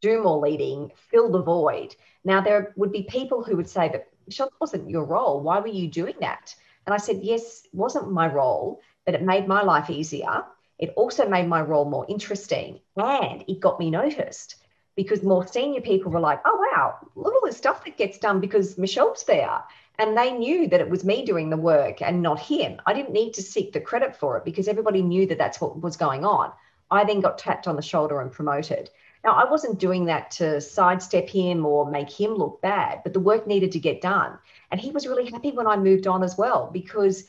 [0.01, 1.95] do more leading, fill the void.
[2.25, 5.41] Now, there would be people who would say, but Michelle, wasn't your role.
[5.43, 6.53] Why were you doing that?
[6.87, 10.45] And I said, yes, it wasn't my role, but it made my life easier.
[10.81, 14.57] It also made my role more interesting and it got me noticed
[15.01, 18.19] because more senior people were like, oh, wow, look at all the stuff that gets
[18.19, 19.65] done because Michelle's there.
[19.99, 22.83] And they knew that it was me doing the work and not him.
[22.85, 25.81] I didn't need to seek the credit for it because everybody knew that that's what
[25.81, 26.53] was going on.
[26.91, 28.91] I then got tapped on the shoulder and promoted.
[29.25, 33.21] Now, I wasn't doing that to sidestep him or make him look bad, but the
[33.21, 34.39] work needed to get done.
[34.71, 37.25] And he was really happy when I moved on as well because,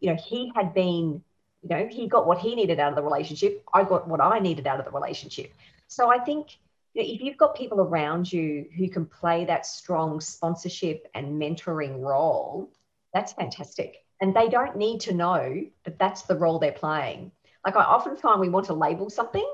[0.00, 1.22] you know, he had been,
[1.62, 3.64] you know, he got what he needed out of the relationship.
[3.72, 5.54] I got what I needed out of the relationship.
[5.88, 6.58] So I think
[6.94, 12.72] if you've got people around you who can play that strong sponsorship and mentoring role,
[13.12, 14.04] that's fantastic.
[14.20, 17.32] And they don't need to know that that's the role they're playing.
[17.64, 19.46] Like I often find we want to label something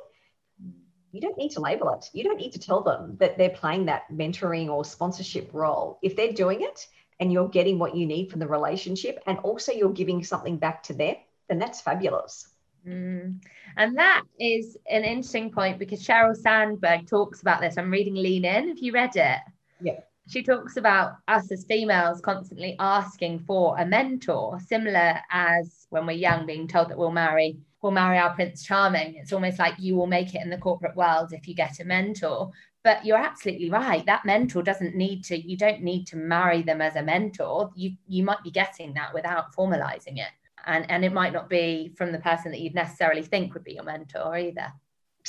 [1.12, 2.08] you don't need to label it.
[2.12, 5.98] You don't need to tell them that they're playing that mentoring or sponsorship role.
[6.02, 6.86] If they're doing it
[7.18, 10.82] and you're getting what you need from the relationship and also you're giving something back
[10.84, 11.16] to them,
[11.48, 12.48] then that's fabulous.
[12.86, 13.42] Mm.
[13.76, 17.76] And that is an interesting point because Sheryl Sandberg talks about this.
[17.78, 18.68] I'm reading Lean In.
[18.68, 19.38] Have you read it?
[19.80, 20.00] Yeah.
[20.28, 26.12] she talks about us as females constantly asking for a mentor, similar as when we're
[26.12, 29.16] young, being told that we'll marry, we'll marry our Prince Charming.
[29.16, 31.84] It's almost like you will make it in the corporate world if you get a
[31.84, 32.50] mentor.
[32.82, 34.06] But you're absolutely right.
[34.06, 37.70] That mentor doesn't need to, you don't need to marry them as a mentor.
[37.74, 40.30] You you might be getting that without formalizing it.
[40.66, 43.74] And and it might not be from the person that you'd necessarily think would be
[43.74, 44.72] your mentor either.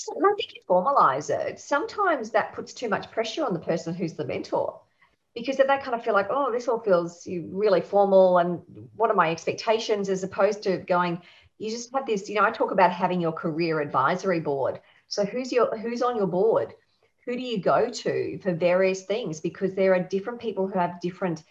[0.10, 1.60] I think you formalize it.
[1.60, 4.80] Sometimes that puts too much pressure on the person who's the mentor
[5.36, 8.62] because then they kind of feel like, oh, this all feels really formal and
[8.96, 11.22] what are my expectations as opposed to going,
[11.58, 14.82] you just have this, you know, I talk about having your career advisory board.
[15.08, 16.74] So who's your who's on your board?
[17.26, 19.40] Who do you go to for various things?
[19.40, 21.44] Because there are different people who have different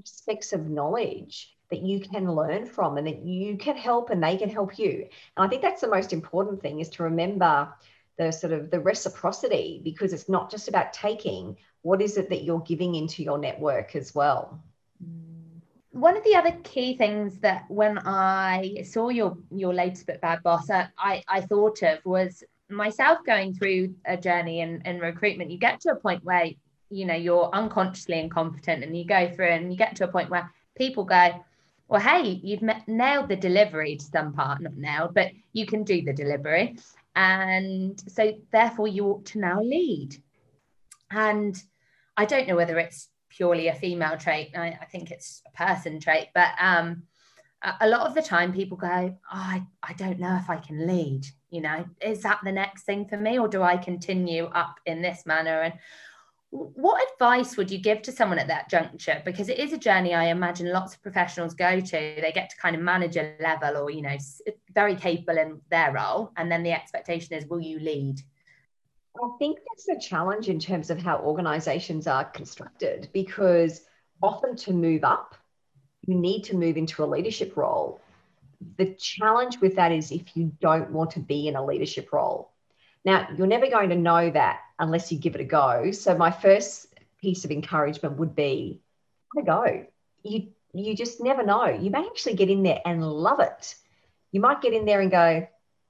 [0.00, 4.36] aspects of knowledge that you can learn from and that you can help and they
[4.36, 5.08] can help you.
[5.36, 7.72] And I think that's the most important thing is to remember
[8.18, 11.56] the sort of the reciprocity because it's not just about taking.
[11.80, 14.62] What is it that you're giving into your network as well?
[15.92, 20.42] One of the other key things that when i saw your your latest book bad
[20.42, 25.50] boss i i thought of was myself going through a journey in, in recruitment.
[25.50, 26.46] You get to a point where
[26.90, 30.30] you know you're unconsciously incompetent and you go through and you get to a point
[30.30, 31.42] where people go
[31.92, 36.00] well, hey, you've nailed the delivery to some part, not nailed, but you can do
[36.00, 36.78] the delivery.
[37.14, 40.16] And so, therefore, you ought to now lead.
[41.10, 41.54] And
[42.16, 44.52] I don't know whether it's purely a female trait.
[44.56, 47.02] I, I think it's a person trait, but um,
[47.60, 50.56] a, a lot of the time people go, oh, I, I don't know if I
[50.56, 51.26] can lead.
[51.50, 55.02] You know, is that the next thing for me, or do I continue up in
[55.02, 55.60] this manner?
[55.60, 55.74] And
[56.52, 59.22] what advice would you give to someone at that juncture?
[59.24, 61.90] Because it is a journey i imagine lots of professionals go to.
[61.90, 64.16] They get to kind of manager level or you know
[64.74, 66.30] very capable in their role.
[66.36, 68.20] And then the expectation is will you lead?
[69.16, 73.82] I think that's a challenge in terms of how organizations are constructed because
[74.22, 75.34] often to move up
[76.06, 78.00] you need to move into a leadership role.
[78.76, 82.50] The challenge with that is if you don't want to be in a leadership role.
[83.04, 85.92] Now, you're never going to know that unless you give it a go.
[85.92, 86.88] So, my first
[87.20, 88.82] piece of encouragement would be
[89.34, 89.86] have a go.
[90.24, 91.66] You, you just never know.
[91.66, 93.76] You may actually get in there and love it.
[94.32, 95.46] You might get in there and go,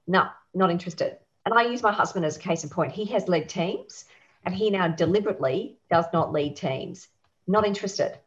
[0.07, 1.17] no, not interested.
[1.45, 2.91] And I use my husband as a case in point.
[2.91, 4.05] He has led teams
[4.45, 7.07] and he now deliberately does not lead teams,
[7.47, 8.17] not interested.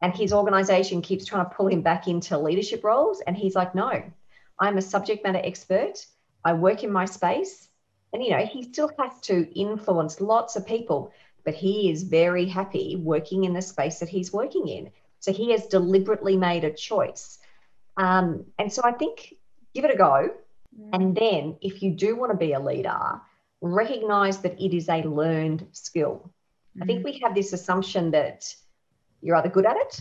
[0.00, 3.20] And his organization keeps trying to pull him back into leadership roles.
[3.20, 4.02] And he's like, no,
[4.58, 6.06] I'm a subject matter expert.
[6.44, 7.68] I work in my space
[8.12, 11.12] and, you know, he still has to influence lots of people,
[11.44, 14.90] but he is very happy working in the space that he's working in.
[15.20, 17.38] So he has deliberately made a choice.
[17.96, 19.34] Um, and so I think
[19.74, 20.30] give it a go.
[20.78, 20.90] Mm.
[20.92, 23.20] And then if you do want to be a leader,
[23.60, 26.30] recognize that it is a learned skill.
[26.80, 27.04] I think mm.
[27.04, 28.54] we have this assumption that
[29.20, 30.00] you're either good at it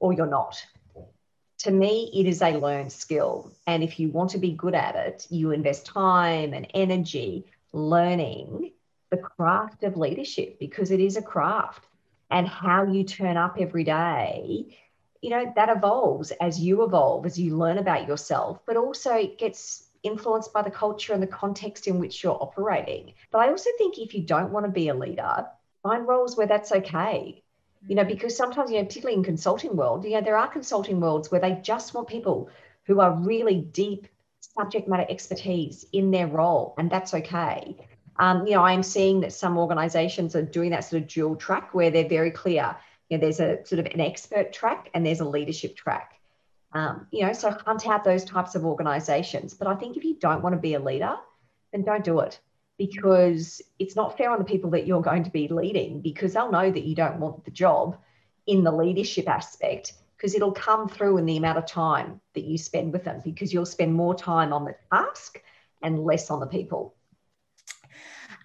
[0.00, 0.64] or you're not
[1.58, 3.52] to me, it is a learned skill.
[3.66, 8.72] And if you want to be good at it, you invest time and energy learning
[9.10, 11.84] the craft of leadership because it is a craft
[12.30, 14.76] and how you turn up every day.
[15.20, 19.38] You know, that evolves as you evolve, as you learn about yourself, but also it
[19.38, 23.14] gets influenced by the culture and the context in which you're operating.
[23.32, 25.46] But I also think if you don't want to be a leader,
[25.82, 27.42] find roles where that's okay
[27.86, 31.00] you know, because sometimes, you know, particularly in consulting world, you know, there are consulting
[31.00, 32.50] worlds where they just want people
[32.84, 34.08] who are really deep
[34.40, 37.76] subject matter expertise in their role, and that's okay.
[38.18, 41.72] Um, you know, I'm seeing that some organizations are doing that sort of dual track
[41.72, 42.76] where they're very clear.
[43.08, 46.14] You know, there's a sort of an expert track and there's a leadership track.
[46.72, 49.54] Um, you know, so hunt out those types of organizations.
[49.54, 51.14] But I think if you don't want to be a leader,
[51.72, 52.40] then don't do it
[52.78, 56.50] because it's not fair on the people that you're going to be leading because they'll
[56.50, 57.98] know that you don't want the job
[58.46, 62.56] in the leadership aspect because it'll come through in the amount of time that you
[62.56, 65.42] spend with them because you'll spend more time on the task
[65.82, 66.94] and less on the people.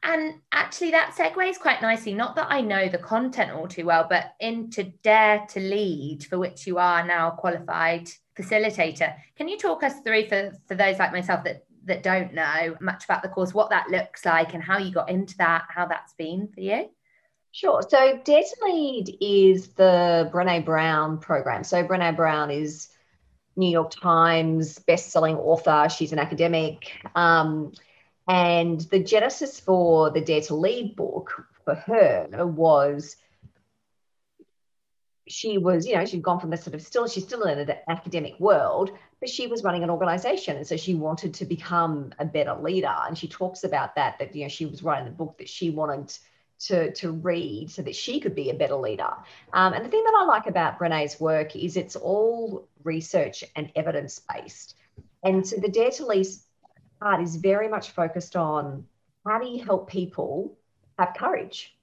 [0.05, 2.13] And actually, that segues quite nicely.
[2.13, 6.37] Not that I know the content all too well, but into Dare to Lead, for
[6.37, 9.15] which you are now a qualified facilitator.
[9.37, 13.05] Can you talk us through for, for those like myself that that don't know much
[13.05, 16.13] about the course, what that looks like and how you got into that, how that's
[16.13, 16.89] been for you?
[17.51, 17.81] Sure.
[17.87, 21.63] So Dare to Lead is the Brene Brown program.
[21.63, 22.89] So Brene Brown is
[23.55, 25.87] New York Times best-selling author.
[25.89, 26.91] She's an academic.
[27.15, 27.73] Um,
[28.27, 33.17] and the genesis for the Dare to Lead book for her was
[35.27, 37.77] she was, you know, she'd gone from the sort of still, she's still in an
[37.87, 38.91] academic world,
[39.23, 40.57] but she was running an organization.
[40.57, 42.93] And so she wanted to become a better leader.
[43.07, 45.69] And she talks about that, that, you know, she was writing the book that she
[45.69, 46.13] wanted
[46.65, 49.13] to, to read so that she could be a better leader.
[49.53, 53.71] Um, and the thing that I like about Brene's work is it's all research and
[53.77, 54.75] evidence based.
[55.23, 56.27] And so the Dare to Lead
[56.99, 58.85] part is very much focused on
[59.25, 60.57] how do you help people
[60.99, 61.73] have courage?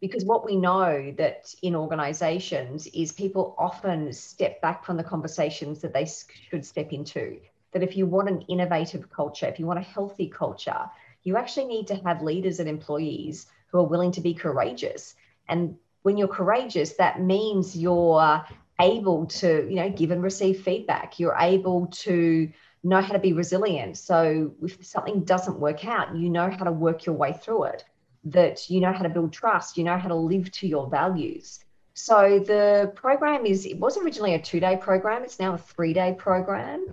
[0.00, 5.80] Because what we know that in organizations is people often step back from the conversations
[5.82, 6.06] that they
[6.48, 7.38] should step into.
[7.72, 10.90] That if you want an innovative culture, if you want a healthy culture,
[11.22, 15.14] you actually need to have leaders and employees who are willing to be courageous.
[15.48, 18.44] And when you're courageous, that means you're
[18.80, 21.20] able to, you know, give and receive feedback.
[21.20, 22.50] You're able to
[22.82, 23.98] know how to be resilient.
[23.98, 27.84] So if something doesn't work out, you know how to work your way through it.
[28.24, 31.60] That you know how to build trust, you know how to live to your values.
[31.94, 36.86] So the program is it was originally a two-day program, it's now a three-day program.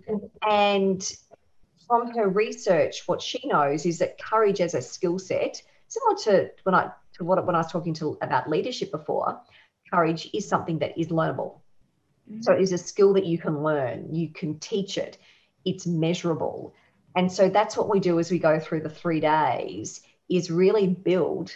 [0.48, 1.02] And
[1.88, 6.52] from her research, what she knows is that courage as a skill set similar to
[6.64, 9.40] when I to what when I was talking to about leadership before,
[9.92, 11.60] courage is something that is learnable.
[12.30, 12.42] Mm-hmm.
[12.42, 15.18] So it is a skill that you can learn, you can teach it,
[15.66, 16.74] it's measurable.
[17.16, 20.88] And so that's what we do as we go through the three days is really
[20.88, 21.56] build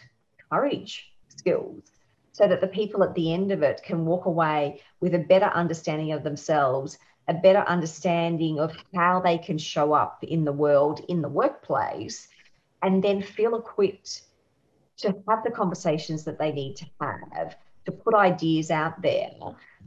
[0.49, 1.91] courage skills
[2.32, 5.47] so that the people at the end of it can walk away with a better
[5.47, 6.97] understanding of themselves,
[7.28, 12.28] a better understanding of how they can show up in the world, in the workplace,
[12.82, 14.24] and then feel equipped
[14.97, 17.55] to have the conversations that they need to have,
[17.86, 19.30] to put ideas out there,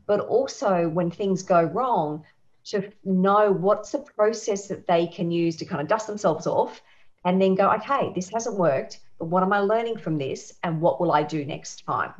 [0.06, 2.24] but also when things go wrong,
[2.64, 6.82] to know what's the process that they can use to kind of dust themselves off
[7.24, 10.80] and then go, okay, this hasn't worked, but what am I learning from this and
[10.80, 12.12] what will I do next time?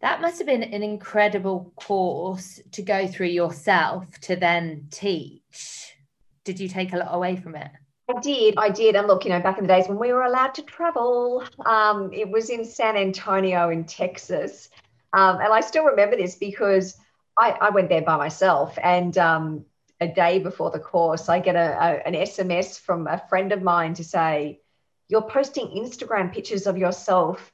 [0.00, 5.96] That must have been an incredible course to go through yourself to then teach.
[6.44, 7.70] Did you take a lot away from it?
[8.08, 8.94] I did, I did.
[8.94, 12.10] And look, you know, back in the days when we were allowed to travel, um,
[12.12, 14.70] it was in San Antonio in Texas.
[15.12, 16.96] Um, and I still remember this because
[17.38, 18.78] I, I went there by myself.
[18.82, 19.64] And um,
[20.00, 23.62] a day before the course, I get a, a, an SMS from a friend of
[23.62, 24.60] mine to say,
[25.08, 27.52] You're posting Instagram pictures of yourself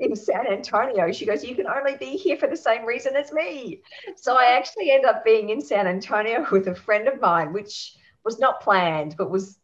[0.00, 1.12] in San Antonio.
[1.12, 3.82] She goes, You can only be here for the same reason as me.
[4.16, 7.96] So I actually end up being in San Antonio with a friend of mine, which
[8.24, 9.58] was not planned, but was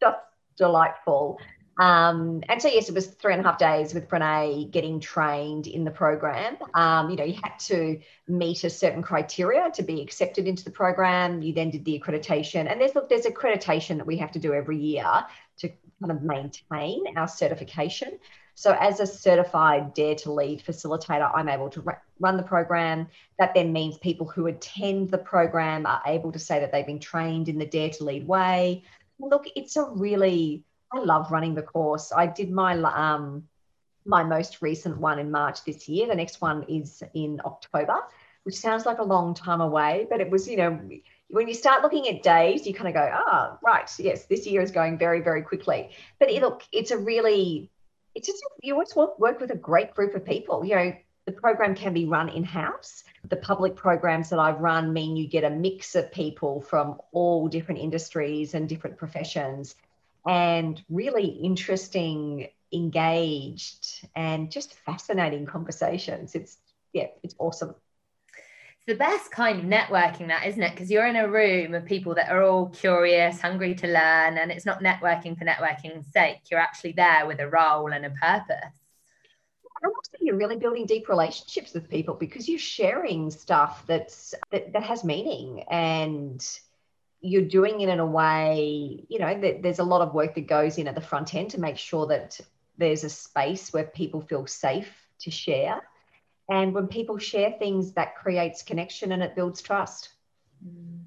[0.00, 0.18] just
[0.56, 1.38] delightful.
[1.82, 5.66] Um, and so, yes, it was three and a half days with Brene getting trained
[5.66, 6.56] in the program.
[6.74, 10.70] Um, you know, you had to meet a certain criteria to be accepted into the
[10.70, 11.42] program.
[11.42, 14.54] You then did the accreditation, and there's look, there's accreditation that we have to do
[14.54, 15.26] every year
[15.58, 15.68] to
[16.00, 18.20] kind of maintain our certification.
[18.54, 21.84] So, as a certified Dare to Lead facilitator, I'm able to
[22.20, 23.08] run the program.
[23.40, 27.00] That then means people who attend the program are able to say that they've been
[27.00, 28.84] trained in the Dare to Lead way
[29.30, 30.64] look, it's a really,
[30.94, 32.12] I love running the course.
[32.12, 33.44] I did my, um,
[34.04, 36.06] my most recent one in March this year.
[36.06, 37.96] The next one is in October,
[38.42, 40.80] which sounds like a long time away, but it was, you know,
[41.28, 44.46] when you start looking at days, you kind of go, ah, oh, right, yes, this
[44.46, 45.90] year is going very, very quickly.
[46.18, 47.70] But it, look, it's a really,
[48.14, 50.62] it's just, you always work with a great group of people.
[50.62, 50.92] You know,
[51.24, 53.04] the program can be run in house.
[53.30, 57.48] The public programs that I've run mean you get a mix of people from all
[57.48, 59.76] different industries and different professions
[60.26, 66.34] and really interesting, engaged, and just fascinating conversations.
[66.34, 66.58] It's,
[66.92, 67.74] yeah, it's awesome.
[68.76, 70.72] It's the best kind of networking, that isn't it?
[70.72, 74.50] Because you're in a room of people that are all curious, hungry to learn, and
[74.50, 76.40] it's not networking for networking's sake.
[76.50, 78.82] You're actually there with a role and a purpose
[79.82, 84.72] and also you're really building deep relationships with people because you're sharing stuff that's that,
[84.72, 86.58] that has meaning and
[87.22, 90.46] you're doing it in a way you know that there's a lot of work that
[90.46, 92.38] goes in at the front end to make sure that
[92.76, 95.80] there's a space where people feel safe to share
[96.50, 100.10] and when people share things that creates connection and it builds trust
[100.66, 100.98] mm.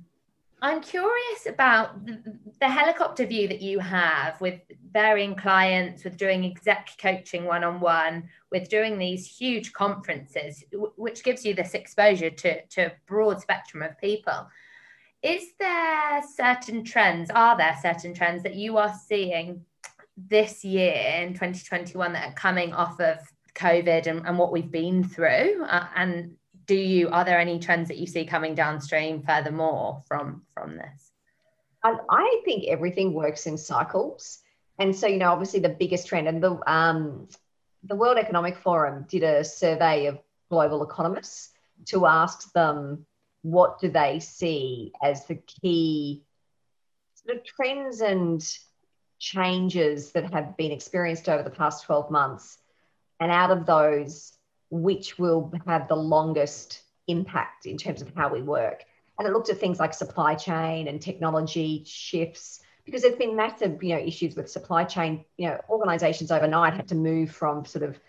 [0.65, 2.19] I'm curious about the,
[2.59, 4.59] the, helicopter view that you have with
[4.91, 10.63] varying clients, with doing exec coaching one on one, with doing these huge conferences,
[10.95, 14.47] which gives you this exposure to, to a broad spectrum of people.
[15.25, 19.65] Is there certain trends, are there certain trends that you are seeing
[20.15, 23.17] this year in 2021 that are coming off of
[23.55, 25.65] COVID and, and what we've been through?
[25.65, 26.35] Uh, and
[26.67, 31.11] do you are there any trends that you see coming downstream furthermore from from this
[31.83, 34.39] i think everything works in cycles
[34.79, 37.27] and so you know obviously the biggest trend and the um,
[37.83, 40.17] the world economic forum did a survey of
[40.49, 41.49] global economists
[41.85, 43.05] to ask them
[43.45, 46.23] what do they see as the key
[47.13, 48.43] sort of trends and
[49.19, 52.57] changes that have been experienced over the past 12 months
[53.19, 54.33] and out of those,
[54.71, 58.83] which will have the longest impact in terms of how we work.
[59.19, 63.81] And it looked at things like supply chain and technology shifts because there's been massive,
[63.83, 65.23] you know, issues with supply chain.
[65.37, 67.99] You know, organizations overnight had to move from sort of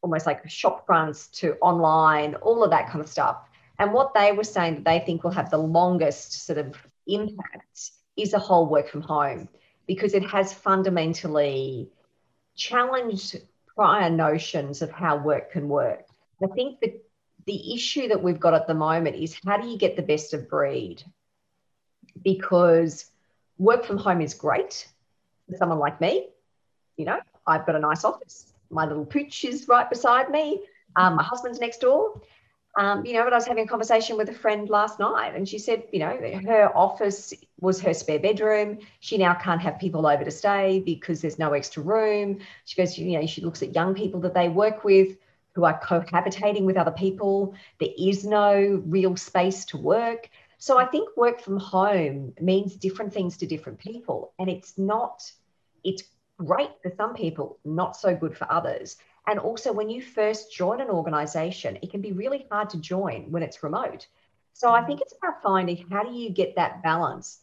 [0.00, 3.36] almost like shop fronts to online, all of that kind of stuff.
[3.82, 6.76] And what they were saying that they think will have the longest sort of
[7.08, 9.48] impact is the whole work from home
[9.88, 11.90] because it has fundamentally
[12.54, 13.38] challenged
[13.74, 16.04] prior notions of how work can work.
[16.40, 17.04] I think that
[17.44, 20.32] the issue that we've got at the moment is how do you get the best
[20.32, 21.02] of breed?
[22.22, 23.10] Because
[23.58, 24.86] work from home is great
[25.50, 26.28] for someone like me.
[26.96, 27.18] You know,
[27.48, 28.52] I've got a nice office.
[28.70, 30.62] My little pooch is right beside me.
[30.94, 32.20] Um, my husband's next door.
[32.78, 35.46] Um, you know, but I was having a conversation with a friend last night, and
[35.46, 38.78] she said, you know, her office was her spare bedroom.
[39.00, 42.38] She now can't have people over to stay because there's no extra room.
[42.64, 45.18] She goes, you know, she looks at young people that they work with
[45.54, 47.54] who are cohabitating with other people.
[47.78, 50.30] There is no real space to work.
[50.56, 54.32] So I think work from home means different things to different people.
[54.38, 55.30] And it's not,
[55.84, 56.04] it's
[56.38, 58.96] great for some people, not so good for others.
[59.26, 63.30] And also, when you first join an organization, it can be really hard to join
[63.30, 64.06] when it's remote.
[64.52, 67.40] So I think it's about finding how do you get that balance?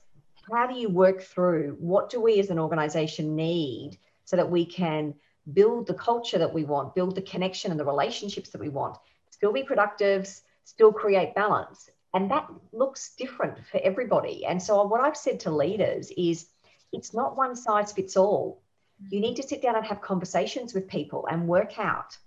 [0.52, 4.66] How do you work through what do we as an organization need so that we
[4.66, 5.16] can
[5.54, 8.98] build the culture that we want, build the connection and the relationships that we want,
[9.30, 10.30] still be productive,
[10.66, 11.90] still create balance.
[12.14, 14.46] And that looks different for everybody.
[14.46, 16.48] And so, what I've said to leaders is
[16.92, 18.62] it's not one size fits all.
[19.10, 22.18] You need to sit down and have conversations with people and work out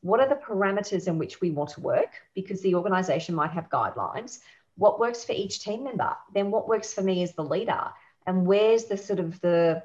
[0.00, 3.68] what are the parameters in which we want to work because the organization might have
[3.68, 4.40] guidelines.
[4.76, 6.16] What works for each team member?
[6.34, 7.84] Then what works for me as the leader?
[8.26, 9.84] And where's the sort of the,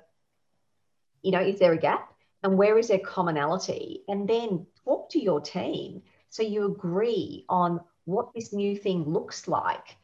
[1.22, 2.14] you know, is there a gap?
[2.44, 7.80] and where is there commonality and then talk to your team so you agree on
[8.06, 9.98] what this new thing looks like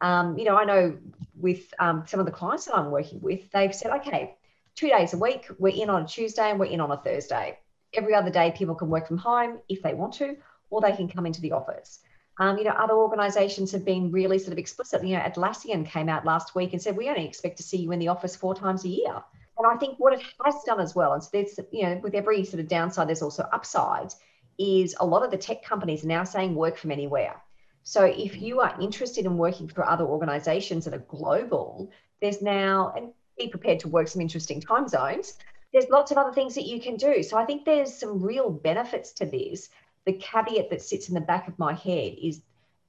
[0.00, 0.96] um, you know i know
[1.34, 4.34] with um, some of the clients that i'm working with they've said okay
[4.80, 7.58] two days a week we're in on a tuesday and we're in on a thursday
[7.94, 10.36] every other day people can work from home if they want to
[10.70, 12.00] or they can come into the office
[12.40, 15.04] um, you know, other organisations have been really sort of explicit.
[15.04, 17.92] You know, Atlassian came out last week and said we only expect to see you
[17.92, 19.22] in the office four times a year.
[19.58, 22.14] And I think what it has done as well, and so there's, you know, with
[22.14, 24.16] every sort of downside, there's also upsides,
[24.58, 27.36] is a lot of the tech companies are now saying work from anywhere.
[27.82, 31.90] So if you are interested in working for other organizations that are global,
[32.22, 35.38] there's now, and be prepared to work some interesting time zones,
[35.72, 37.22] there's lots of other things that you can do.
[37.22, 39.68] So I think there's some real benefits to this.
[40.04, 42.40] The caveat that sits in the back of my head is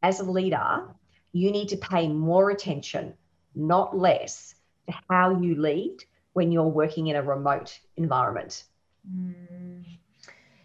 [0.02, 0.84] as a leader,
[1.32, 3.14] you need to pay more attention,
[3.56, 4.56] not less,
[4.88, 8.64] to how you lead when you're working in a remote environment.
[9.10, 9.84] Mm.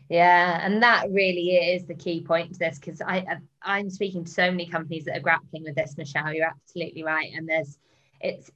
[0.08, 3.24] Yeah, and that really is the key point to this because I
[3.62, 6.32] I'm speaking to so many companies that are grappling with this, Michelle.
[6.32, 7.78] You're absolutely right, and there's
[8.20, 8.50] it's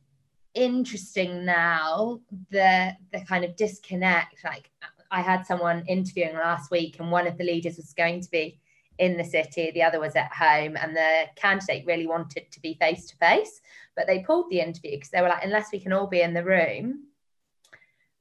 [0.55, 2.20] interesting now
[2.51, 4.44] the the kind of disconnect.
[4.44, 4.70] Like
[5.11, 8.61] I had someone interviewing last week, and one of the leaders was going to be
[8.98, 12.74] in the city, the other was at home, and the candidate really wanted to be
[12.74, 13.62] face to face,
[13.96, 16.34] but they pulled the interview because they were like, unless we can all be in
[16.34, 17.05] the room,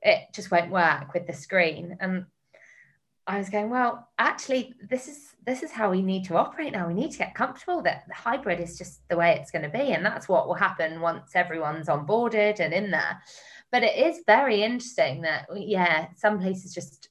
[0.01, 1.97] it just won't work with the screen.
[1.99, 2.25] And
[3.27, 6.87] I was going, well, actually, this is this is how we need to operate now.
[6.87, 9.69] We need to get comfortable that the hybrid is just the way it's going to
[9.69, 13.21] be, and that's what will happen once everyone's onboarded and in there.
[13.71, 17.09] But it is very interesting that yeah, some places just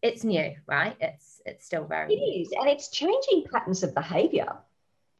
[0.00, 0.96] it's new, right?
[1.00, 2.42] It's it's still very it new.
[2.42, 4.56] is, and it's changing patterns of behavior,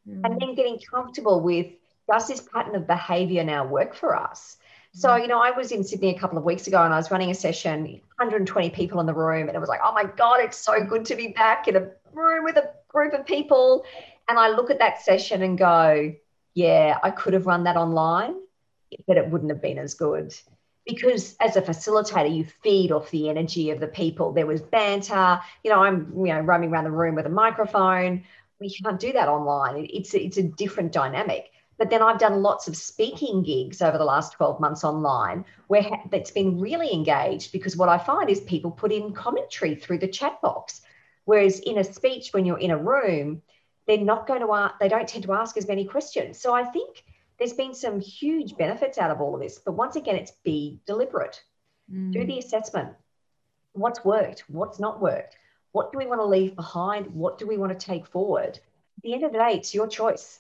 [0.09, 0.21] mm.
[0.25, 1.67] and then getting comfortable with
[2.11, 4.57] does this pattern of behavior now work for us?
[4.95, 5.23] So, mm.
[5.23, 7.31] you know, I was in Sydney a couple of weeks ago and I was running
[7.31, 10.59] a session, 120 people in the room, and it was like, oh my God, it's
[10.59, 13.85] so good to be back in a room with a group of people.
[14.29, 16.15] And I look at that session and go,
[16.55, 18.35] yeah, I could have run that online,
[19.07, 20.35] but it wouldn't have been as good.
[20.87, 24.33] Because as a facilitator you feed off the energy of the people.
[24.33, 25.41] There was banter.
[25.63, 28.25] You know i'm you know roaming around the room with a microphone.
[28.59, 29.87] We can't do that online.
[29.93, 31.51] It's it's a different dynamic.
[31.79, 35.85] But then i've done lots of speaking gigs over the last 12 months online where
[36.11, 40.07] that's been really engaged because what i find is people put in commentary through the
[40.07, 40.83] chat box
[41.25, 43.43] whereas in a speech when you're in a room
[43.87, 46.65] they're not going to ask they don't tend to ask as many questions so i
[46.65, 47.05] think
[47.43, 49.59] there's been some huge benefits out of all of this.
[49.59, 51.43] But once again, it's be deliberate.
[51.93, 52.13] Mm.
[52.13, 52.91] Do the assessment.
[53.73, 54.45] What's worked?
[54.47, 55.37] What's not worked?
[55.73, 57.07] What do we want to leave behind?
[57.07, 58.61] What do we want to take forward?
[58.97, 60.39] At the end of the day, it's your choice.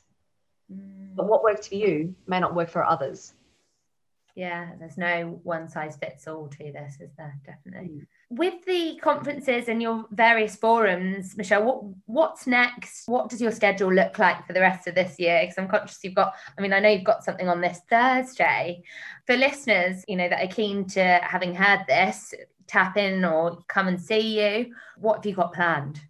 [0.72, 1.16] Mm.
[1.16, 3.32] But what works for you may not work for others.
[4.36, 7.36] Yeah, there's no one size fits all to this, is there?
[7.44, 7.88] Definitely.
[7.88, 8.06] Mm.
[8.32, 13.06] With the conferences and your various forums, Michelle, what what's next?
[13.06, 15.40] What does your schedule look like for the rest of this year?
[15.42, 18.84] Because I'm conscious you've got, I mean, I know you've got something on this Thursday.
[19.26, 22.32] For listeners, you know, that are keen to having heard this,
[22.66, 24.74] tap in or come and see you.
[24.96, 26.00] What have you got planned?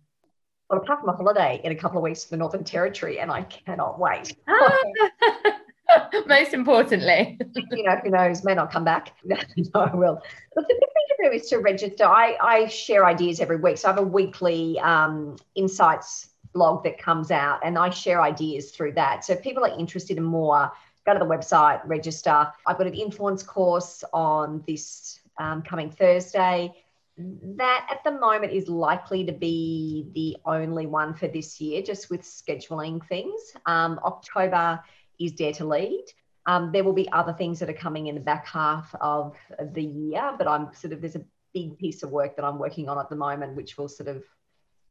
[0.70, 3.32] Well, apart from a holiday in a couple of weeks to the Northern Territory, and
[3.32, 4.36] I cannot wait.
[4.46, 4.78] Ah.
[6.26, 7.38] Most importantly,
[7.70, 9.14] you know, who knows, may not come back.
[9.24, 9.36] no,
[9.74, 10.20] I will.
[10.54, 12.04] But the big thing to do is to register.
[12.04, 13.78] I, I share ideas every week.
[13.78, 18.70] So I have a weekly um, insights blog that comes out, and I share ideas
[18.70, 19.24] through that.
[19.24, 20.70] So if people are interested in more,
[21.06, 22.48] go to the website, register.
[22.66, 26.72] I've got an influence course on this um, coming Thursday
[27.18, 32.10] that at the moment is likely to be the only one for this year, just
[32.10, 33.52] with scheduling things.
[33.66, 34.82] Um, October
[35.18, 36.04] is Dare to Lead.
[36.46, 39.36] Um, there will be other things that are coming in the back half of
[39.72, 42.88] the year, but I'm sort of, there's a big piece of work that I'm working
[42.88, 44.24] on at the moment, which will sort of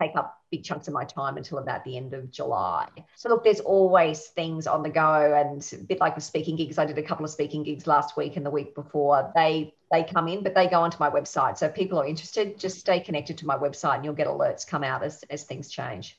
[0.01, 2.87] take up big chunks of my time until about the end of July.
[3.15, 6.77] So look, there's always things on the go, and a bit like with speaking gigs,
[6.77, 9.31] I did a couple of speaking gigs last week and the week before.
[9.35, 11.57] They they come in, but they go onto my website.
[11.57, 14.65] So if people are interested, just stay connected to my website, and you'll get alerts
[14.65, 16.17] come out as as things change.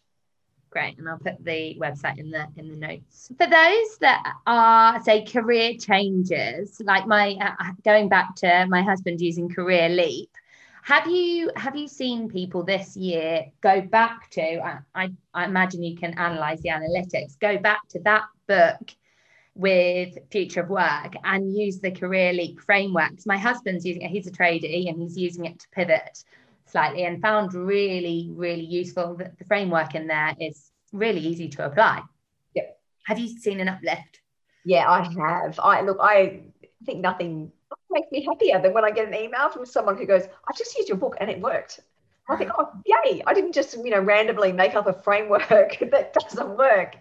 [0.72, 5.02] Great, and I'll put the website in the in the notes for those that are
[5.02, 6.80] say career changes.
[6.82, 10.30] Like my uh, going back to my husband using Career Leap
[10.82, 14.80] have you have you seen people this year go back to?
[14.94, 17.38] I, I imagine you can analyze the analytics.
[17.38, 18.90] Go back to that book
[19.54, 23.26] with Future of Work and use the Career Leap frameworks.
[23.26, 24.10] My husband's using it.
[24.10, 26.24] He's a tradie and he's using it to pivot
[26.72, 29.14] slightly and found really really useful.
[29.14, 32.02] The, the framework in there is really easy to apply.
[32.54, 32.80] Yep.
[33.04, 34.20] Have you seen an uplift?
[34.64, 35.60] Yeah, I have.
[35.62, 35.98] I look.
[36.00, 36.40] I
[36.84, 37.52] think nothing
[37.92, 40.76] makes me happier than when I get an email from someone who goes, I just
[40.76, 41.80] used your book and it worked.
[42.28, 46.14] I think, oh, yay, I didn't just, you know, randomly make up a framework that
[46.14, 46.96] doesn't work.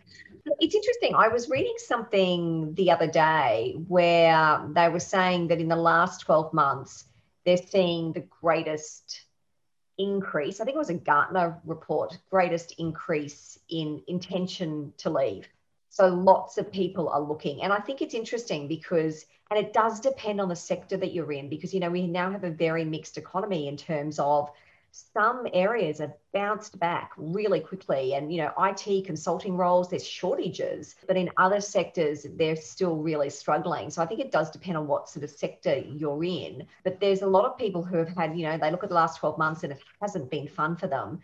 [0.59, 1.13] It's interesting.
[1.15, 6.21] I was reading something the other day where they were saying that in the last
[6.21, 7.05] 12 months,
[7.45, 9.21] they're seeing the greatest
[10.01, 10.59] increase.
[10.59, 15.47] I think it was a Gartner report, greatest increase in intention to leave.
[15.89, 17.61] So lots of people are looking.
[17.61, 21.33] And I think it's interesting because and it does depend on the sector that you're
[21.33, 24.49] in because, you know, we now have a very mixed economy in terms of
[24.91, 28.13] some areas have bounced back really quickly.
[28.13, 33.29] And, you know, IT consulting roles, there's shortages, but in other sectors, they're still really
[33.29, 33.89] struggling.
[33.89, 36.67] So I think it does depend on what sort of sector you're in.
[36.83, 38.95] But there's a lot of people who have had, you know, they look at the
[38.95, 41.21] last 12 months and it hasn't been fun for them.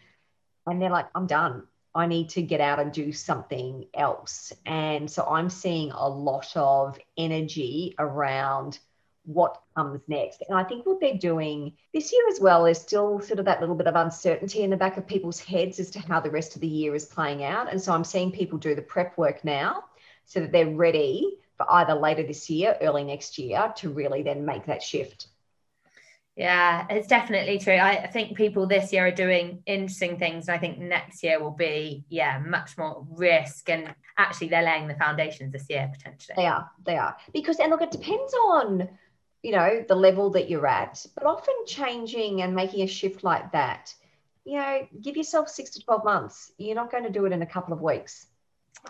[0.66, 1.64] And they're like, I'm done.
[1.94, 4.54] I need to get out and do something else.
[4.66, 8.80] And so I'm seeing a lot of energy around
[9.28, 10.42] what comes next.
[10.48, 13.60] And I think what they're doing this year as well is still sort of that
[13.60, 16.56] little bit of uncertainty in the back of people's heads as to how the rest
[16.56, 17.70] of the year is playing out.
[17.70, 19.84] And so I'm seeing people do the prep work now
[20.26, 24.46] so that they're ready for either later this year, early next year to really then
[24.46, 25.28] make that shift.
[26.38, 27.78] Yeah, it's definitely true.
[27.78, 30.48] I think people this year are doing interesting things.
[30.48, 33.72] And I think next year will be, yeah, much more risk.
[33.72, 36.36] And actually, they're laying the foundations this year potentially.
[36.38, 36.70] They are.
[36.86, 37.18] They are.
[37.34, 38.88] Because, and look, it depends on,
[39.44, 41.06] you know, the level that you're at.
[41.16, 43.94] But often changing and making a shift like that,
[44.46, 46.52] you know, give yourself six to 12 months.
[46.58, 48.28] You're not going to do it in a couple of weeks.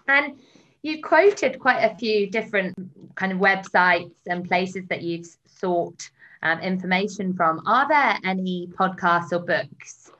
[0.07, 0.39] And
[0.81, 2.75] you quoted quite a few different
[3.15, 6.09] kind of websites and places that you've sought
[6.43, 7.61] um, information from.
[7.65, 10.11] Are there any podcasts or books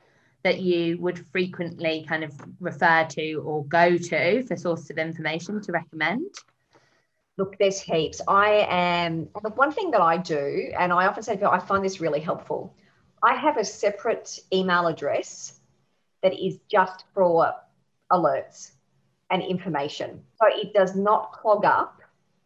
[0.42, 5.60] that you would frequently kind of refer to or go to for sources of information
[5.62, 6.34] to recommend?
[7.38, 8.20] Look, there's heaps.
[8.26, 11.60] I am, the one thing that I do, and I often say to people, I
[11.60, 12.74] find this really helpful.
[13.22, 15.60] I have a separate email address
[16.22, 17.54] that is just for
[18.10, 18.72] alerts
[19.30, 20.24] and information.
[20.40, 22.02] So it does not clog up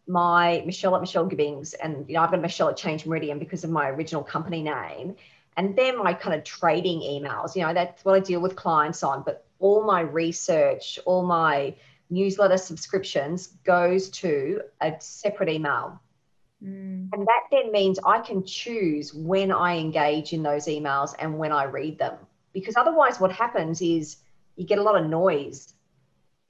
[0.07, 3.64] my Michelle at Michelle Gibbings, and you know, I've got Michelle at Change Meridian because
[3.64, 5.16] of my original company name.
[5.57, 9.03] And then my kind of trading emails, you know, that's what I deal with clients
[9.03, 9.22] on.
[9.22, 11.74] But all my research, all my
[12.13, 16.01] newsletter subscriptions goes to a separate email.
[16.63, 17.09] Mm.
[17.13, 21.53] And that then means I can choose when I engage in those emails and when
[21.53, 22.15] I read them.
[22.53, 24.19] Because otherwise, what happens is
[24.57, 25.75] you get a lot of noise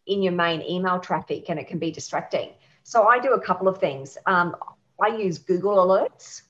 [0.06, 2.50] in your main email traffic and it can be distracting.
[2.82, 4.18] So I do a couple of things.
[4.26, 4.56] Um,
[5.00, 6.42] I use Google Alerts.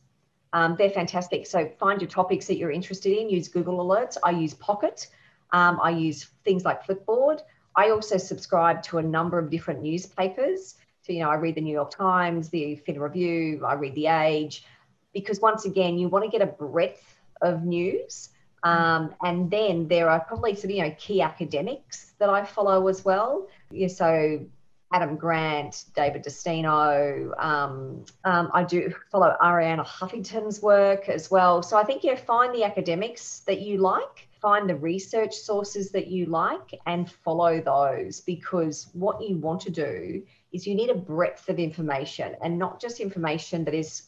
[0.55, 1.47] Um, they're fantastic.
[1.47, 4.17] So find your topics that you're interested in, use Google Alerts.
[4.25, 5.09] I use Pocket.
[5.53, 7.41] Um, I use things like Flipboard.
[7.77, 10.77] I also subscribe to a number of different newspapers.
[11.03, 14.07] So, you know, I read the New York Times, the Fin Review, I read The
[14.07, 14.65] Age,
[15.13, 18.31] because once again, you want to get a breadth of news.
[18.63, 23.05] Um, and then there are probably some, you know, key academics that I follow as
[23.05, 23.49] well.
[23.73, 24.47] Yeah, so
[24.93, 27.33] Adam Grant, David DeSteno.
[27.43, 31.63] Um, um, I do follow Arianna Huffington's work as well.
[31.63, 36.09] So I think you find the academics that you like, find the research sources that
[36.09, 40.23] you like, and follow those because what you want to do
[40.53, 44.03] is you need a breadth of information and not just information that is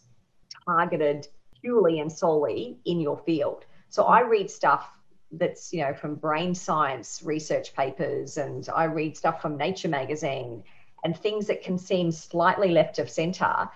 [0.67, 1.29] targeted
[1.61, 3.65] purely and solely in your field.
[3.89, 4.91] So I read stuff
[5.39, 10.63] that's you know from brain science research papers and i read stuff from nature magazine
[11.03, 13.69] and things that can seem slightly left of center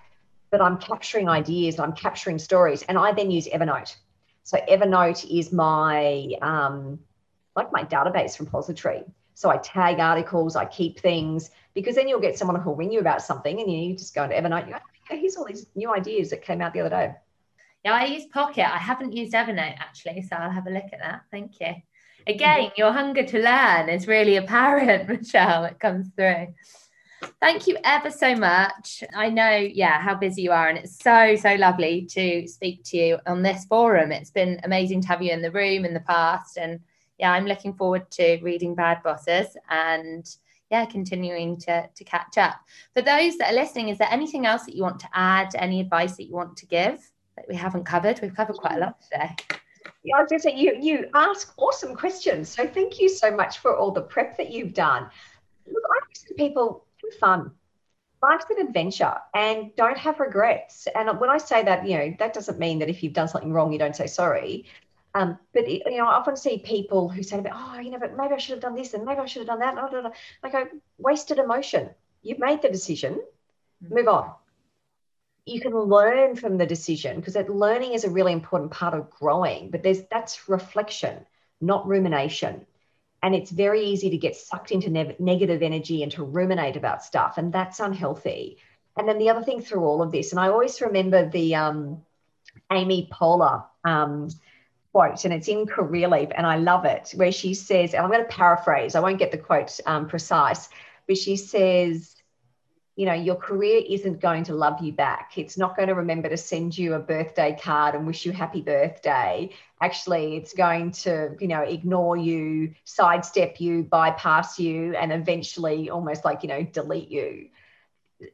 [0.51, 3.97] but i'm capturing ideas i'm capturing stories and i then use evernote
[4.49, 6.99] so evernote is my um,
[7.55, 9.03] like my database repository
[9.35, 13.01] so i tag articles i keep things because then you'll get someone who'll ring you
[13.01, 16.31] about something and you just go into evernote you go, here's all these new ideas
[16.31, 17.13] that came out the other day
[17.85, 18.67] yeah, I use Pocket.
[18.67, 21.23] I haven't used Evernote actually, so I'll have a look at that.
[21.31, 21.75] Thank you.
[22.27, 25.65] Again, your hunger to learn is really apparent, Michelle.
[25.65, 26.49] It comes through.
[27.41, 29.03] Thank you ever so much.
[29.15, 32.97] I know, yeah, how busy you are, and it's so, so lovely to speak to
[32.97, 34.13] you on this forum.
[34.13, 36.57] It's been amazing to have you in the room in the past.
[36.57, 36.81] And
[37.19, 40.29] yeah, I'm looking forward to reading Bad Bosses and
[40.71, 42.57] yeah, continuing to, to catch up.
[42.95, 45.55] For those that are listening, is there anything else that you want to add?
[45.55, 47.11] Any advice that you want to give?
[47.39, 48.21] that we haven't covered.
[48.21, 49.35] We've covered quite a lot today.
[50.05, 52.49] Yeah, I was going to say you you ask awesome questions.
[52.49, 55.09] So thank you so much for all the prep that you've done.
[55.67, 57.53] Look, I to people have fun.
[58.23, 60.89] Life's an adventure and don't have regrets.
[60.95, 63.53] And when I say that, you know, that doesn't mean that if you've done something
[63.53, 64.67] wrong, you don't say sorry.
[65.15, 68.35] Um, but you know, I often see people who say, "Oh, you know, but maybe
[68.35, 70.71] I should have done this, and maybe I should have done that." Like I go,
[70.99, 71.91] wasted emotion.
[72.23, 73.21] You've made the decision.
[73.81, 74.33] Move on
[75.49, 79.11] you can learn from the decision because that learning is a really important part of
[79.11, 81.25] growing but there's that's reflection
[81.61, 82.67] not rumination
[83.23, 87.05] and it's very easy to get sucked into ne- negative energy and to ruminate about
[87.05, 88.59] stuff and that's unhealthy.
[88.97, 92.03] And then the other thing through all of this and i always remember the um,
[92.73, 94.29] amy poehler um,
[94.93, 98.11] quote and it's in career leap and i love it where she says and i'm
[98.11, 100.69] going to paraphrase i won't get the quote um, precise
[101.07, 102.17] but she says
[102.99, 105.39] you know your career isn't going to love you back.
[105.39, 108.61] It's not going to remember to send you a birthday card and wish you happy
[108.61, 109.51] birthday.
[109.81, 116.25] Actually it's going to you know ignore you sidestep you bypass you and eventually almost
[116.25, 117.51] like you know delete you.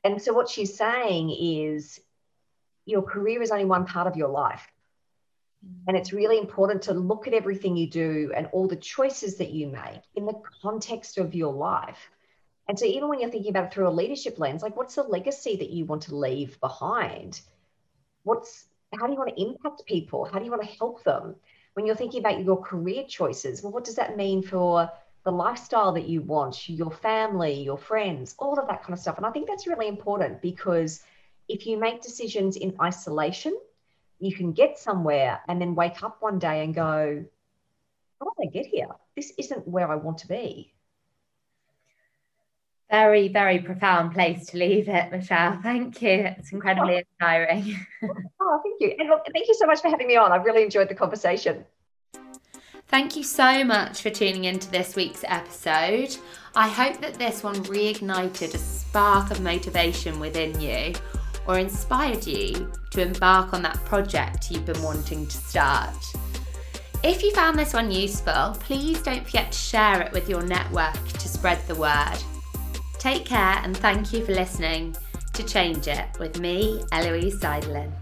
[0.02, 2.00] And so what she's saying is
[2.86, 4.66] your career is only one part of your life.
[5.62, 5.88] Mm-hmm.
[5.88, 9.50] And it's really important to look at everything you do and all the choices that
[9.50, 12.08] you make in the context of your life
[12.66, 15.02] and so, even when you're thinking about it through a leadership lens, like what's the
[15.02, 17.40] legacy that you want to leave behind?
[18.22, 18.66] What's
[18.98, 20.24] how do you want to impact people?
[20.24, 21.36] How do you want to help them?
[21.74, 24.90] When you're thinking about your career choices, well, what does that mean for
[25.24, 29.16] the lifestyle that you want, your family, your friends, all of that kind of stuff?
[29.16, 31.02] And I think that's really important because
[31.48, 33.58] if you make decisions in isolation,
[34.20, 37.24] you can get somewhere and then wake up one day and go,
[38.20, 38.88] How did I get here?
[39.16, 40.73] This isn't where I want to be.
[42.94, 45.58] Very, very profound place to leave it, Michelle.
[45.64, 46.32] Thank you.
[46.38, 47.74] It's incredibly inspiring.
[48.40, 48.94] oh, thank you.
[49.00, 50.30] And look, thank you so much for having me on.
[50.30, 51.64] I've really enjoyed the conversation.
[52.86, 56.16] Thank you so much for tuning into this week's episode.
[56.54, 60.94] I hope that this one reignited a spark of motivation within you
[61.48, 65.96] or inspired you to embark on that project you've been wanting to start.
[67.02, 71.08] If you found this one useful, please don't forget to share it with your network
[71.08, 72.18] to spread the word.
[73.04, 74.96] Take care and thank you for listening
[75.34, 77.92] to Change It with me, Eloise Seidelin.